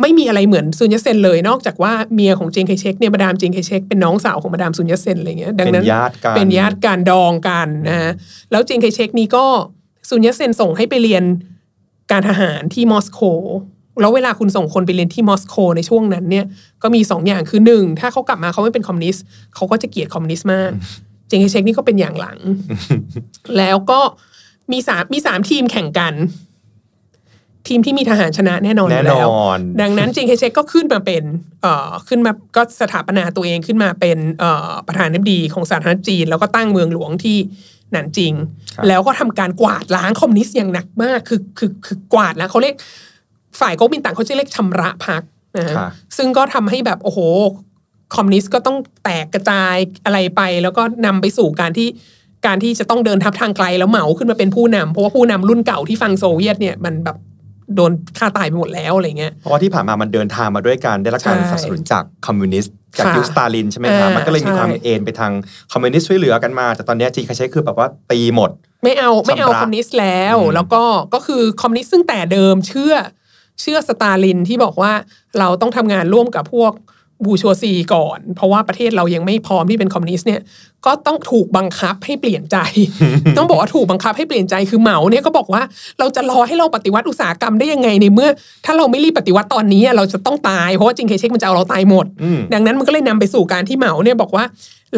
[0.00, 8.10] ไม่มีอะไรเหมือนซุนยัตเซนเลยนอกจากว่าเมียของเจงไคเชกเนี่ยมาดามเจงไคเชกเป็นน้องสาวของมาดามซุนยัตเซนอะไรเงี้ยดังนั้นเป็นญาติกันเป็นญาติการดองกันนะฮะ
[8.50, 9.46] แล้วเจงไคเชกนี่ก็
[10.08, 11.24] ซุนยัตเซนส่งให้ไปเรียน
[12.12, 13.20] การทหารที่มอสโก
[14.00, 16.44] แล้วเวลาคุณส่งคนไปเรียนที่มอสโกในช่วงนั้นเนี่ย
[16.82, 19.24] ก็มีสองอย่างคือหนึ่งถ้าเขากลับมาเขาไม่เป็นคอมมิวนิสต์
[19.54, 20.70] เขาก็จะเกลียดคอมมิวนิสต์มาก
[21.28, 22.38] เจงไคเชกนี่ก็เป็นอย่างหลัง
[23.58, 24.00] แล้วก็
[24.72, 26.14] มีสามมีสามทีมแข่งกัน
[27.70, 31.22] ทีมที่มีทหารชนะแน่นอนอยู่แน่นแล้วอนดังนั้นเจงไคเชกก็ขึ้นมาเป็น
[31.62, 37.36] เอ่อขึ้นมาก็สถาปนาตัวเองขึ้นมาเป็นเอ่อประธานาธิบดีของสาธารณรัฐจีน แล้วก็ตั้งเมืองหลวงที่
[37.92, 38.32] หนานจิง
[38.74, 42.74] ครับแล้วก็ทำการกวาดล้างคอมมิวนิสต์อย่างหนักมาก คือคือคือกวาดแล้วเขาเรียก
[43.60, 45.22] ฝ่ายก๊กมินตั๋งเขาจะเรียกชำระพรรค
[45.56, 47.18] นะฮะค่ะซึ่งก็ทำให้แบบโอ้โห
[48.14, 51.88] คอมมิวนิสต์ก็ต้องแตกกระจายอะไรไป แล้วก็นำไปสู่การที่
[52.46, 57.16] การที่จะต้องเดินทัพทางไกลแล้วเหมาขึ้นมาเป็นผู้นำเพราะว่าผู้นำรุ่นเก่าที่ฟังโซเวียตเนี่ยมันแบบ
[57.76, 65.32] โดนฆ่าตายไปหมดแล้วอะไรเงี้ย เพราะว่าที่ผ่านมามันเดินทางมาด้วยการได้รับการใช่สนับสนุนจากคอมมิวนิสต์จากค่ะยุคสตาลินใช่ไหมคะอ่ามัมันก็เลยมีใช่ความเอนไปทาง
[65.72, 68.50] คอมมิวนิสต์ช่วยเหลือกันมา แต่ตอนเนี้ยเจียงไคเชกคือแบบว่าตีหมด
[68.82, 70.82] ไม่เอาไม่เอาชำระคอมมิวนิสต์แล้วอืมแล้วก็
[71.14, 72.94] ก็คือคอมมิวนิสต์ซึ่งแต่เดิมเชื่อ
[73.60, 74.92] เชื่อสตาลินที่บอกว่า
[75.38, 76.72] เราต้องทำงานร่วมกับพวก
[77.24, 80.40] bourgeoisie ก่อน เพราะว่าประเทศเรายังไม่พร้อมที่เป็นคอมมิวนิสต์เนี่ย
[80.86, 82.56] ก็ต้องถูกบังคับให้เปลี่ยนใจ
[83.36, 85.62] ต้องบอกว่าถูกบังคับให้เปลี่ยนใจคือเหมาเนี่ยก็บอกว่า
[85.98, 88.28] เราจะรอให้เราปฏิวัติอุตสาหกรรมได้ยังไงในเมื่อ
[88.64, 94.44] ถ้าเราไม่รีบปฏิวัติตอนนี้เราจะต้องตายเพราะว่าเจงไคเชกมันจะเอาเราตายหมดอืมดังนั้นมันก็เลยนำไปสู่การที่เหมาเนี่ยบอกว่า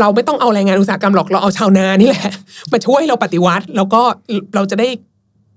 [0.00, 2.30] เราไม่ต้องเอาแรงงานอุตสาหกรรมหรอกเราเอาชาวนานี่แหละ
[2.72, 4.00] มาช่วยเราปฏิวัติ แล้วก็
[4.54, 4.88] เราจะได้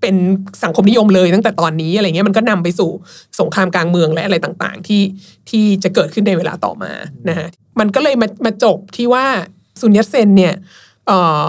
[0.02, 0.16] เป็น
[0.64, 2.90] สังคมนิยมเลยตั้งแต่ตอนนี้อะไรเงี้ยมันก็นำไปสู่
[3.40, 5.04] สงครามกลางเมืองและอะไรต่างๆ ที่
[5.50, 6.92] ที่จะเกิดขึ้นในเวลาต่อมา
[7.30, 7.48] นะฮะ
[7.80, 9.26] มันก็เลยมามาจบที่ว่า
[9.80, 10.54] ซุนยัตเซนเนี่ย
[11.08, 11.44] เอ่อ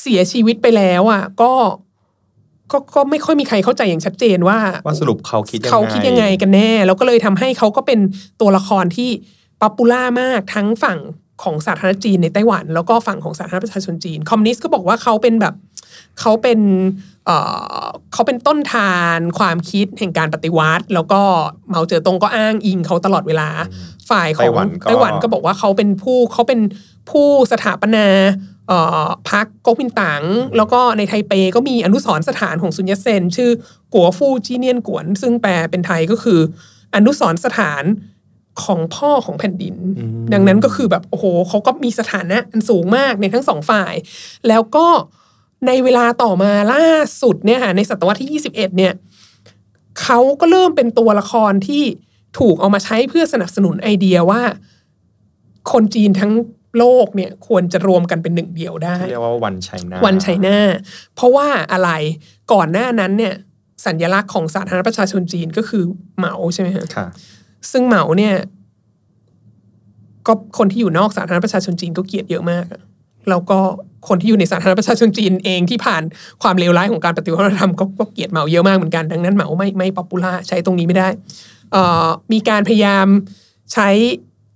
[0.00, 1.52] เสียชีวิตไปแล้วอะก็
[2.72, 7.98] ก็ก็ไม่ค่อยมีใครเข้าใจอย่างชัดเจนว่าว่าสรุปเขาคิดยังไงเขาคิดยังไงกันแน่ แล้วก็เลยทำให้เขาก็เป็น
[8.40, 9.10] ตัวละครที่
[9.60, 10.98] popular มากทั้งฝั่ง
[11.42, 15.54] ของสาธารณจีนในไต้หวัน แล้วก็ฝั่งของสาธารณประชาชนจีน คอมมิวนิสต์ก็บอกว่าเขาเป็นแบบ
[16.20, 16.60] เขาเป็น
[17.30, 17.40] เอ่
[17.82, 21.20] อเขาเป็นต้นธารความคิดแห่งการปฏิวัติ แล้วก็
[21.68, 23.48] เหมาเจ๋อตงก็อ้างอิงเขาตลอดเวลา
[24.10, 26.60] ฝ่ายของไต้หวันก็ไต้หวันก็บอกว่าเขาเป็นผู้เขาเป็น
[27.10, 28.06] ผู้สถาปนา
[28.68, 30.22] เอ่อพรรคก๊กมินตั๋ง
[30.56, 33.50] แล้วก็ในไทเปก็มีอนุสรณ์สถานของซุนยัตเซน ชื่อ
[33.94, 36.40] กัวฟู่จีเนียนกวน ซึ่งแปลเป็นไทยก็คือ
[36.94, 37.84] อนุสรณ์สถาน
[38.64, 39.74] ของพ่อของแผ่นดิน
[40.32, 43.94] ดังนั้นก็คือแบบโอ้โหเขาก็มีสถานะอันสูงมากในทั้งสองฝ่าย
[44.48, 44.86] แล้วก็
[45.66, 46.84] ในเวลาต่อมาล่า
[47.22, 48.92] สุดเนี่ยค่ะในศตวรรษที่ 21 เนี่ย
[50.02, 51.84] เขาก็เริ่มเป็นตัวละครที่
[52.38, 54.42] ถูกเอามาใช้เพื่อสนับสนุนไอเดียว่า
[55.72, 56.32] คนจีนทั้ง
[56.78, 60.58] โลกเนี่ยควรจะรวมกันเป็นหนึ่งเดียวได้เรียกว่าวันไชน่าวันไชน่า
[61.14, 61.90] เพราะว่าอะไร
[62.52, 63.34] ก่อนหน้านั้นเนี่ย
[63.86, 65.82] สัญลักษณ์ของสาธารณประชาชนจีนก็คือ
[66.16, 67.06] เหมาใช่ไหมฮะค่ะ
[67.72, 68.34] ซึ่งเหมาเนี่ย
[70.26, 72.82] ก็คนที่อยู่นอกสาธารณประชาชนจีนก็เกลียดเยอะมากอะ
[73.28, 73.60] แล้วก็
[74.08, 76.02] คนที่อยู่ในสาธารณประชาชนจีนเองที่ผ่าน
[76.42, 81.08] ความเลวร้ายของการปฏิวัติวัฒนธรรมก็เกลียดเหมาเยอะมากเหมือนกัน ดังนั้นเหมาไม่ไม่ popular ใช้ตรงนี้ไม่ได้
[82.32, 83.06] มีการพยายาม
[83.72, 83.88] ใช้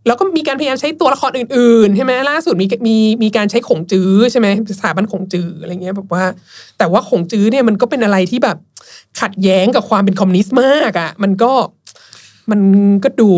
[0.07, 6.25] แล้วก็มีการพยายามใช้ตัวละครอื่นๆใช่ไหมล่าสุดมีมีมีการใช้ขงจื้อใช่ไหมสถาบันขงจื้ออะไรเงี้ยแบบว่า
[6.79, 8.57] แต่ว่าขงจื้อเนี่ยมันก็เป็นอะไรที่แบบ
[9.21, 11.53] ขัดแย้งกับความเป็นคอมมิวนิสต์มากอะ่ะ มันก็
[12.51, 12.61] มัน
[13.05, 13.29] ก็ดู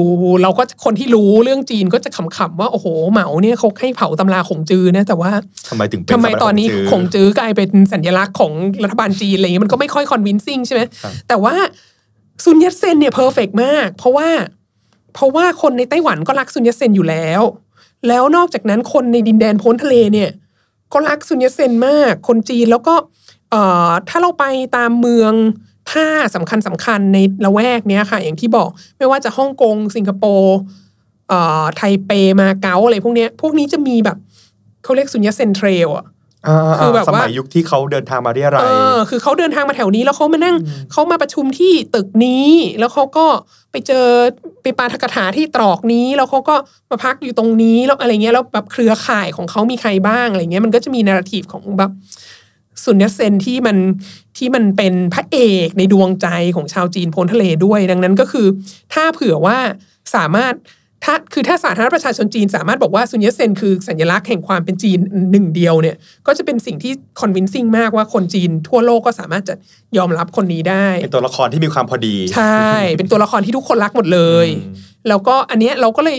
[0.42, 5.30] เราก็คนที่รู้เรื่องจีนก็จะขำๆว่าโอ้โหเหมาเนี่ยเขาให้เผาตำราขงจื้อนะแต่ว่า
[5.68, 8.52] ทำไมถึงเป็นทำไมตอนนี้สมัยขงจื้อกลายเป็นสัญลักษณ์ของ
[8.84, 11.54] รัฐบาลจีนอะไรเงี้ยมันก็ไม่ค่อย convincing ใช่ไหมครับแต่ว่า
[12.44, 14.28] ซุนยัตเซนเนี่ย perfect มาก เพราะว่า
[15.14, 17.42] เพราะว่าคนในไต้หวันก็รักซุนยัตเซนอยู่แล้ว
[18.09, 20.30] แล้วนอกจากนั้นคนในดินแดนพ้นทะเลเนี่ย
[20.92, 22.94] ก็รักซุนยัตเซนมาก คนจีนแล้วก็
[23.50, 24.44] เอ่อถ้าเราไป
[24.76, 25.32] ตามเมือง
[25.93, 28.68] ท่าสำคัญสำคัญในละแวกเนี้ยค่ะ อย่างที่บอก
[28.99, 30.59] ไม่ว่าจะฮ่องกงสิงคโปร์
[31.28, 32.11] เอ่อไทเป
[32.41, 34.16] มาเก๊าอะไรพวกเนี้ยพวกนี้จะมีแบบ
[34.84, 36.07] เขาเรียกซุนยัตเซนเทรลอะ
[36.49, 40.57] อ่าคือแบบสว่ามัยยุคที่เขาเดินทางมาเรียรัเอยอคือเขาเดินทางมาแถวนี้แล้วเขามานั่ง
[40.93, 43.26] เขามาประชุมที่ตึกนี้ แล้วเขาก็
[43.72, 44.07] ไปเจอ
[44.62, 46.55] ไปปาทกถาที่ตรอกนี้ แล้วเขาก็
[46.91, 51.91] มาพักอยู่ตรงนี้แล้วอะไรเงี้ยแล้วแบบเครือข่ายของเขามีใครบ้างอะไรเงี้ยมันก็จะมีนาราทีฟของแบบ
[52.87, 53.76] สุนยัตเซนที่มัน
[54.39, 58.47] ที่มันเป็นพระเอกในดวงใจของชาวจีนพ้นทะเลด้วย ดังนั้นก็คือ
[58.95, 59.59] ถ้าเผื่อว่า
[60.14, 60.55] สามารถ
[61.05, 64.99] ถ้าคือถ้าสาธารณประชาชนจีนสามารถบอกว่าซุนยัตเซนคือสัญลักษณ์แห่งความเป็นจีน
[65.32, 69.55] หนึ่งเดียวเนี่ยก็จะเป็นสิ่งที่คอนวินซิ่งมากว่าคนจีนทั่วโลกก็สามารถจะ
[69.97, 72.66] ยอมรับคนนี้ได้ เป็นตัวละครที่มีความพอดี ใช่
[72.99, 74.74] เป็นตัวละครที่ทุกคนรักหมดเลยอืม
[75.09, 76.18] แล้วก็อันเนี้ยเราก็เลย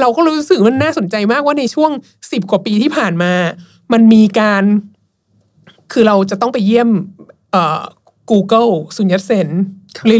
[0.00, 1.90] เราก็รู้สึกมันน่าสนใจมากว่าในช่วง
[2.32, 3.32] สิบกว่าปีที่ผ่านมา
[3.92, 4.64] มันมีการ
[5.92, 6.88] คือเราจะต้องไปเยี่ยม
[7.52, 7.82] เอ่อ
[8.30, 9.48] Google สุญญตเซน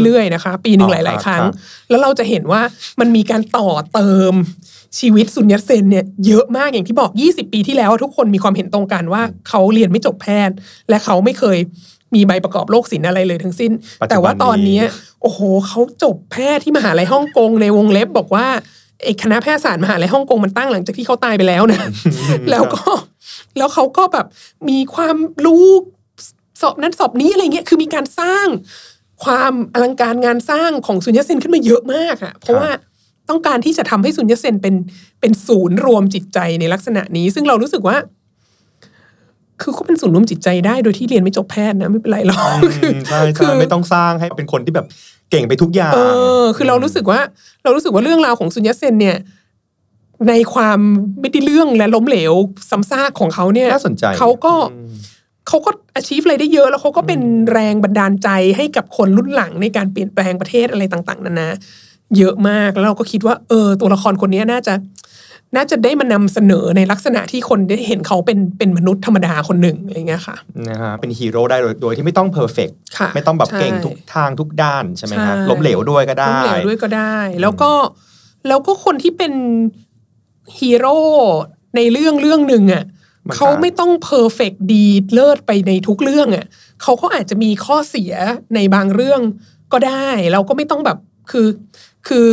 [0.03, 1.43] เรื่อยๆนะคะ ปีหนึ่งหลาย ๆ ครั้ง
[1.89, 2.61] แล้วเราจะเห็นว่า
[2.99, 4.33] มันมีการต่อเติม
[4.99, 10.55] ชีวิตสุญญตเซนเนี่ยเยอะมากอย่างที่บอก 20 ปีที่แล้วทุกคนมีความเห็นตรงกันว่าเขาเรียนไม่จบแพทย์
[10.89, 11.57] และเขาไม่เคย
[12.15, 14.83] มีใบประกอบโรคศิลป์อะไรเลยทั้งสิ้นปัจจุบันนี้แต่ว่าตอนเนี้ย
[15.21, 18.47] โอ้โหเขาจบแพทย์ที่มหาลัยฮ่องกงในวงเล็บบอกว่า
[19.03, 21.81] ไอ้คณะแพทยศาสตร์มหาลัยฮ่องกงมันตั้งหลังจากที่เขาตายไปแล้วนะ
[22.51, 22.83] แล้วก็
[23.57, 24.25] แล้วเขาก็แบบ
[24.69, 25.65] มีความรู้
[26.61, 28.47] สอบนั้นสอบนี้อะไรเงี้ยคือมีการสร้าง
[29.23, 32.69] ความอลังการงานสร้างของซุนยัตเซนขึ้นมาเยอะมากอะเพราะว่า
[33.29, 34.75] ต้องการที่จะทำให้ซุนยัตเซนเป็น
[35.19, 37.97] เป็นศูนย์รวมจิตใจในลักษณะนี้ ซึ่งเรารู้สึกว่า
[39.61, 44.85] คือเขาเป็นศูนย์รวมจิตใจได้โดยที่เรียนไม่จบแพทย์นะไม่เป็นไรหรอกอืมใช่คืใช่อไม่ต้องสร้างให้เป็นคนที่แบบ
[45.31, 45.99] เก่งไปทุกอย่าง เอ
[46.43, 47.19] อ คือเรารู้สึกว่า
[47.63, 49.17] เรารู้สึกว่าเรื่องราวของซุนยัตเซนเนี่ย
[50.29, 50.79] ในความ
[51.19, 52.33] ไม่ได้เรื่องและล้มเหลว
[52.69, 54.93] ซ้ำซากของเขาเนี่ยน่าสนใจเขาก็อืม
[55.47, 61.49] เขาก็ achieve อะไรได้เยอะแล้วเขาก็เป็นแรงบันดาลใจให้กับคนรุ่นหลังในการเปลี่ยนแปลงประเทศอะไรต่าง ๆนานา
[62.17, 64.73] เยอะมากแล้วเราก็คิดว่า เออ ตัวละครคนนี้น่าจะ
[65.55, 70.35] น่าจะได้มานำเสนอในลักษณะที่คนได้เห็นเขาเป็นเป็นมนุษย์ธรรมดาคนหนึ่งอะไรเงี้ยค่ะ
[70.69, 77.71] นะฮะเป็นฮีโร่ได้โดยโดยที่ไม่ต้อง perfect ค่ะไม่ต้องแบบใช่เก่งทุกทางทุกด้านใช่ไหมฮะใช่ล้มเหลวด้วยก็ได้ล้มเหลวด้วยก็ได้ แล้วก็
[78.47, 79.33] แล้วก็คนที่เป็น
[80.59, 80.99] ฮีโร่
[81.75, 82.83] ในเรื่องเรื่องหนึ่งอะ
[83.27, 86.45] มันก็เขาไม่ต้อง perfect ดีเลิศไปในทุกเรื่องอะ
[86.81, 88.13] เขาก็อาจจะมีข้อเสีย
[88.55, 89.21] ในบางเรื่อง
[89.73, 90.97] ก็ได้ เราก็ไม่ต้องแบบ
[91.31, 91.47] คือ
[92.07, 92.31] คือ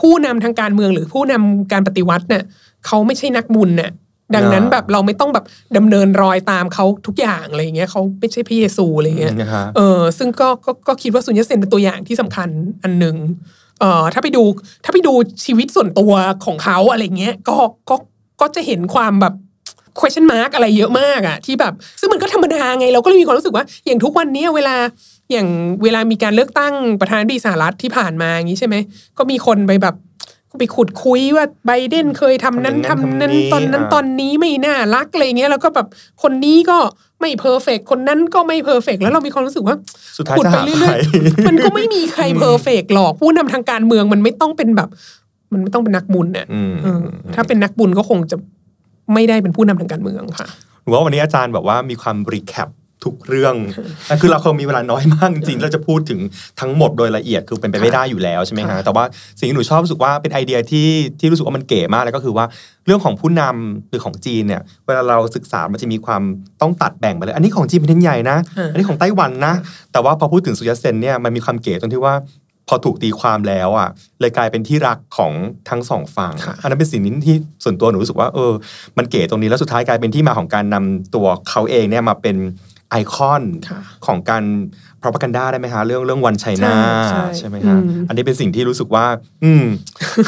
[0.00, 2.44] ผู้นำทางการเมืองหรือผู้นำการปฏิวัติเนี่ย
[2.86, 3.90] เขาไม่ใช่นักบุญเนี่ย
[4.34, 5.44] ดังนั้นอ่าแบบเราไม่ต้องแบบ
[5.76, 12.48] ดำเนินรอยตามเขาทุกอย่างอะไรอย่างเงี้ยเขาไม่ใช่พระเยซูอะไรอย่างเงี้ยนะฮะเออซึ่งก็ก็ก็คิดว่าซุนยัตเซนเป็นตัวอย่างที่สำคัญ
[12.82, 13.16] อันหนึ่ง
[13.80, 14.42] เอ่อถ้าไปดู
[14.84, 15.12] ถ้าไปดู
[15.44, 16.12] ชีวิตส่วนตัว
[16.44, 17.56] ของเขาอะไรเงี้ยก็
[17.90, 17.96] ก็
[18.40, 19.34] ก็จะเห็นความแบบ
[19.98, 24.76] question mark อะไรเยอะมากอะที่แบบ ซึ่งมันก็ธรรมดาไงเราก็เลยมีความรู้สึกว่า อย่างทุกวันเนี้ยเวลา
[25.32, 25.48] อย่าง
[25.82, 28.76] เวลามีการเลือกตั้งประธานาธิบดีสหรัฐที่ผ่านมาอย่างนี้ใช่ไหม
[29.18, 29.94] ก็มีคนไปแบบ
[30.58, 35.86] ไปขุดคุ้ยว่าไบเดนเคยทำนั้นทำทำนั้นนั้นทำนี้ตอนนั้นอ่าตอนนี้ไม่น่ารักอะไรเงี้ยแล้วก็แบบ
[36.22, 36.78] คนนี้ก็
[37.20, 39.76] ไม่ perfect คนนั้นก็ไม่ perfect แล้วเรามีความรู้สึกว่า
[40.18, 44.88] สุดท้ายขุดไปเรื่อยๆจะหาใครมันก็ไม่มีใคร perfect หรอกผู้นำทางการเมืองมันไม่ต้องเป็นแบบ
[45.52, 47.00] มันไม่ต้องเป็นนักบุญเนี่ยอืมเออ
[47.34, 48.36] ถ้าเป็นนักบุญก็คงจะ
[49.14, 50.48] ไม่ได้เป็นผู้นำทางการเมืองค่ะ
[50.82, 52.68] หรือว่าวันนี้อาจารย์แบบว่ามีความรีแคป
[53.04, 53.54] ทุกเรื่อง
[54.06, 56.20] แต่คือเราคงมีเวลาน้อยมากจริงๆเราจะพูดถึง
[56.60, 59.04] ทั้งหมดโดยละเอียดคือเป็นไปไม่ได้อยู่แล้วใช่ไหมฮะค่ะแต่ว่า
[59.38, 60.88] สิ่งที่หนูชอบรู้สึกว่าเป็นไอเดียที่
[61.20, 62.44] ที่รู้สึกว่ามันเก๋มากเลยก็คือว่า
[62.86, 66.22] เรื่องของผู้นำหรือของจีนเนี่ย เวลาเราศึกษามันจะมีความ
[66.60, 69.54] ต้องตัดแบ่งไปเลย อันนี้ของจีนเป็นเทนใหญ่นะอ่าอันนี้ของไต้หวันนะ
[69.92, 72.14] แต่ว่าพอพูดถึงสุญญเซนเนี่ยมันมีความเก๋ตรงที่ว่า
[72.68, 73.88] พอถูกตีความแล้วอะ
[74.20, 75.32] เลยกลายเป็นที่รักของ
[75.68, 78.52] ทั้งสองฝั่งค่ะอันนั้นเป็นสิ่งนี้ที่ส่วนตัวหนูรู้สึกว่าเออ
[78.98, 82.36] มันเก๋ตรงนี้แล้วสุดท้ายกลายเป็นที่มาของการนำตัวเขาเองเนี่ยมาเป็น
[82.90, 84.44] ไอคอนค่ะของการ
[85.02, 86.74] propaganda ได้ไหมฮะเรื่องเรื่องวันไชน่า
[87.10, 89.06] ใช่ใช่ใช่ไหมฮะอืมอันนี้เป็นสิ่งที่รู้สึกว่า
[89.44, 89.64] อืม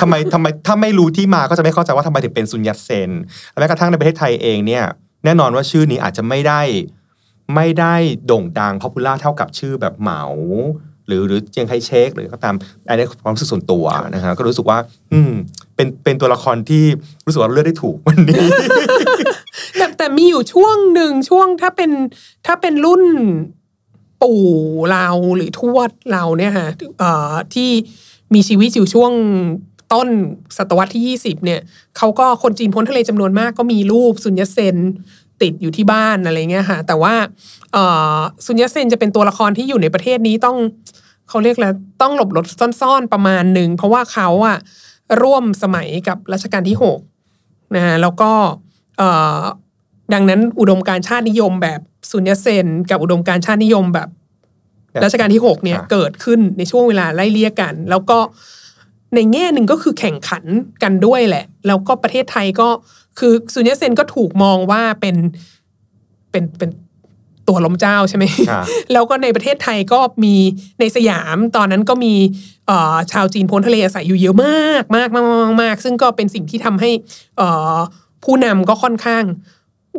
[0.00, 3.10] ทำไมทำไมถ้าไม่รู้ที่มาก็จะไม่เข้าใจว่าทำไมถึงเป็นซุนยัตเซน
[3.50, 4.84] และแม้กระทั่งในประเทศไทยเองเนี่ย
[5.24, 6.60] แน่นอนว่าชื่อนี้อาจจะไม่ได้
[7.54, 7.94] ไม่ได้
[8.26, 10.22] โด่งดังพ o p ปูล่าเท่ากับชื่อแบบเหมา
[11.06, 12.54] หรือหรือเจียงไคเชกหรือก็ตาม
[12.88, 13.84] อันนี้ความรู้สึกส่วนตัว
[14.14, 14.78] นะฮะก็รู้สึกว่า
[15.12, 15.32] อืม
[15.76, 16.84] เป็นเป็นตัวละครที่
[17.26, 18.46] รู้สึกว่าเลือกได้ถูกวันนี้
[20.06, 21.90] แต่มีอยู่ช่วงหนึ่งช่วงถ้าเป็น
[22.46, 23.02] ถ้าเป็นรุ่น
[24.22, 24.44] ปู่
[24.90, 27.70] เราหรือทวดเราเนี่ยค่ะเอ่อที่
[28.34, 29.12] มีชีวิตอยู่ช่วง
[29.92, 30.08] ต้น
[30.56, 31.60] ศตวรรษที่ 20 เนี่ย
[31.96, 34.76] เขาก็คนจีนพ้นทะเลจำนวนมากก็มีรูปซุนยัตเซน
[35.42, 37.14] ติดอยู่ที่บ้านอะไรเงี้ยค่ะ แต่ว่า
[37.72, 37.84] เอ่
[38.16, 40.56] อซุนยัตเซนจะเป็นตัวละครที่อยู่ในประเทศนี้ต้อง
[41.28, 42.46] เขาเรียกแล้วต้องหลบหลบ
[42.80, 44.58] ซ่อนๆประมาณหนึ่ง เพราะว่าเขาอะ
[45.22, 46.98] ร่วมสมัยกับรัชกาลที่หก
[47.76, 48.30] นะฮะแล้วก็
[48.98, 49.40] เอ่อ
[50.12, 51.80] ดังนั้นอุดมการณ์ชาตินิยมแบบ
[52.10, 54.08] ซุนยัตเซนกับอุดมการณ์ชาตินิยมแบบ
[54.92, 58.18] แบบรัชกาลที่6เนี่ยค่ะเกิดขึ้นในช่วงเวลาไล่เลี่ยกัน แล้วก็
[59.14, 60.44] ในแง่หนึ่งก็คือแข่งขัน
[60.82, 62.68] กันด้วยแหละ แล้วก็ประเทศไทยก็
[63.18, 65.16] คือซุนยัตเซนก็ถูกมองว่าเป็น
[66.30, 66.70] เป็นเป็น
[67.48, 70.34] ตัวล้มเจ้าใช่ไหมค่ะแล้วก็ในประเทศไทยก็มี
[70.80, 72.14] ในสยามตอนนั้นก็มี
[72.66, 76.90] เอ่อชาวจีนโพ้นทะเลอาศัยอยู่เยอะมากมากมากมากมากซึ่งก็เป็นสิ่งที่ทำให้
[77.38, 77.76] เอ่อ
[78.24, 79.24] ผู้นำก็ค่อนข้าง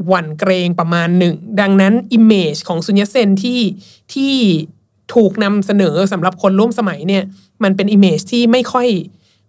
[0.08, 3.62] หวั่นเกรงประมาณหนึ่ง ดังนั้น image ของซุนยัตเซนที่
[4.14, 4.34] ที่
[5.16, 7.24] ถูกนำเสนอสำหรับคนร่วมสมัยเนี่ย
[7.64, 8.88] มันเป็น image ที่ไม่ค่อย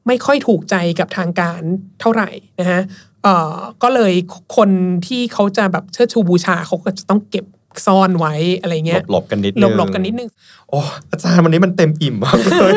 [0.07, 1.61] ไม่ค่อยถูกใจกับทางการ
[2.01, 2.31] เท่าไหร่
[2.61, 2.81] นะฮะ
[3.23, 4.13] เอ่อก็เลย
[4.57, 4.71] คน
[5.07, 7.45] ที่เขาจะแบบเชิดชูบูชาเขาก็จะต้องเก็บ
[7.87, 10.29] ซ่อนไว้อะไรเงี้ยหลบๆกันนิดหนึ่งหลบๆกันนิดนึง
[10.69, 10.79] โอ้
[11.11, 12.73] อาจารย์วันนี้มันเต็มอิ่มมากเลย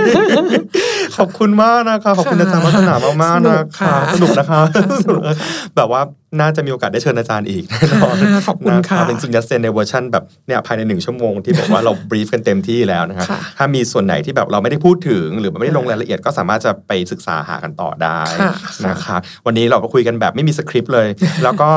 [1.18, 2.94] ขอบคุณมากนะคะขอบคุณอาจารย์วัฒนา
[3.24, 4.62] มากๆสนุกนะคะค่ะสนุกนะคะ
[5.06, 5.36] สนุกค่ะ
[5.76, 6.02] แบบว่า
[6.40, 8.16] น่าจะมีโอกาสได้เชิญอาจารย์อีกแน่นอน
[8.48, 18.54] ขอบคุณค่ะเป็นซุนยัตเซนในเวอร์ชันแบบเนี่ยภายในหนึ่งชั่วโมงที่บอกว่าเรา brief กันเต็มที่แล้วนะคะค่ะถ้ามีส่วนไหนที่แบบเราไม่ได้พูดถึง หรือไม่ได้ลงรายละเอียดก็สามารถจะไปศึกษาหากันต่อได้ค่ะ
[18.88, 21.08] นะคะวันนี้เราก็คุยกันแบบไม่มีสคริปต์เลย
[21.44, 21.70] แล้วก็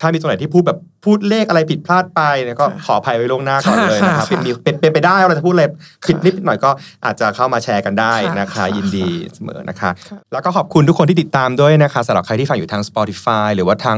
[0.00, 5.64] ถ้ามีตรงไหนที่พูดแบบพูดเลขอะไรผิดพลาดไปเนี่ยก็ขออภัยไว้ล่วงหน้าก่อนเลยนะคะค่ะเป็นมีเป็นเป็นไปได้ว่าเราจะพูดอะไร
[6.06, 6.70] ผิดนิดหน่อยก็
[7.04, 13.96] อาจจะเข้ามาแชร์กันได้นะคะค่ะยินดีเสมอนะคะค่ะแล้วก็ขอบคุณทุกคนที่ติดตามด้วยนะคะสำหรับใครที่ฟังอยู่ทาง Spotify หรือว่าทาง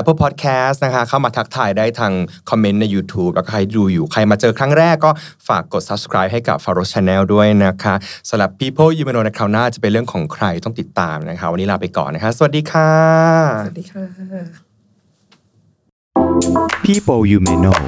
[0.00, 2.12] Apple Podcast นะคะเข้ามาทักทายได้ทาง
[2.50, 5.10] คอมเมนต์ใน YouTube แล้วก็ใครดูอยู่ใครมาเจอครั้งแรกก็
[5.48, 7.94] ฝากกด subscribe ให้กับ f a r o s Channel ด้วยนะคะ
[8.28, 12.90] สำหรับ People You May Know ในคราวหน้าจะเป็นเรื่องของใครต้องติดตามนะคะวันนี้ลาไปก่อนนะคะ สวัสดีค่ะ
[13.66, 14.04] สวัสดีค่ะ
[16.86, 17.80] People you may know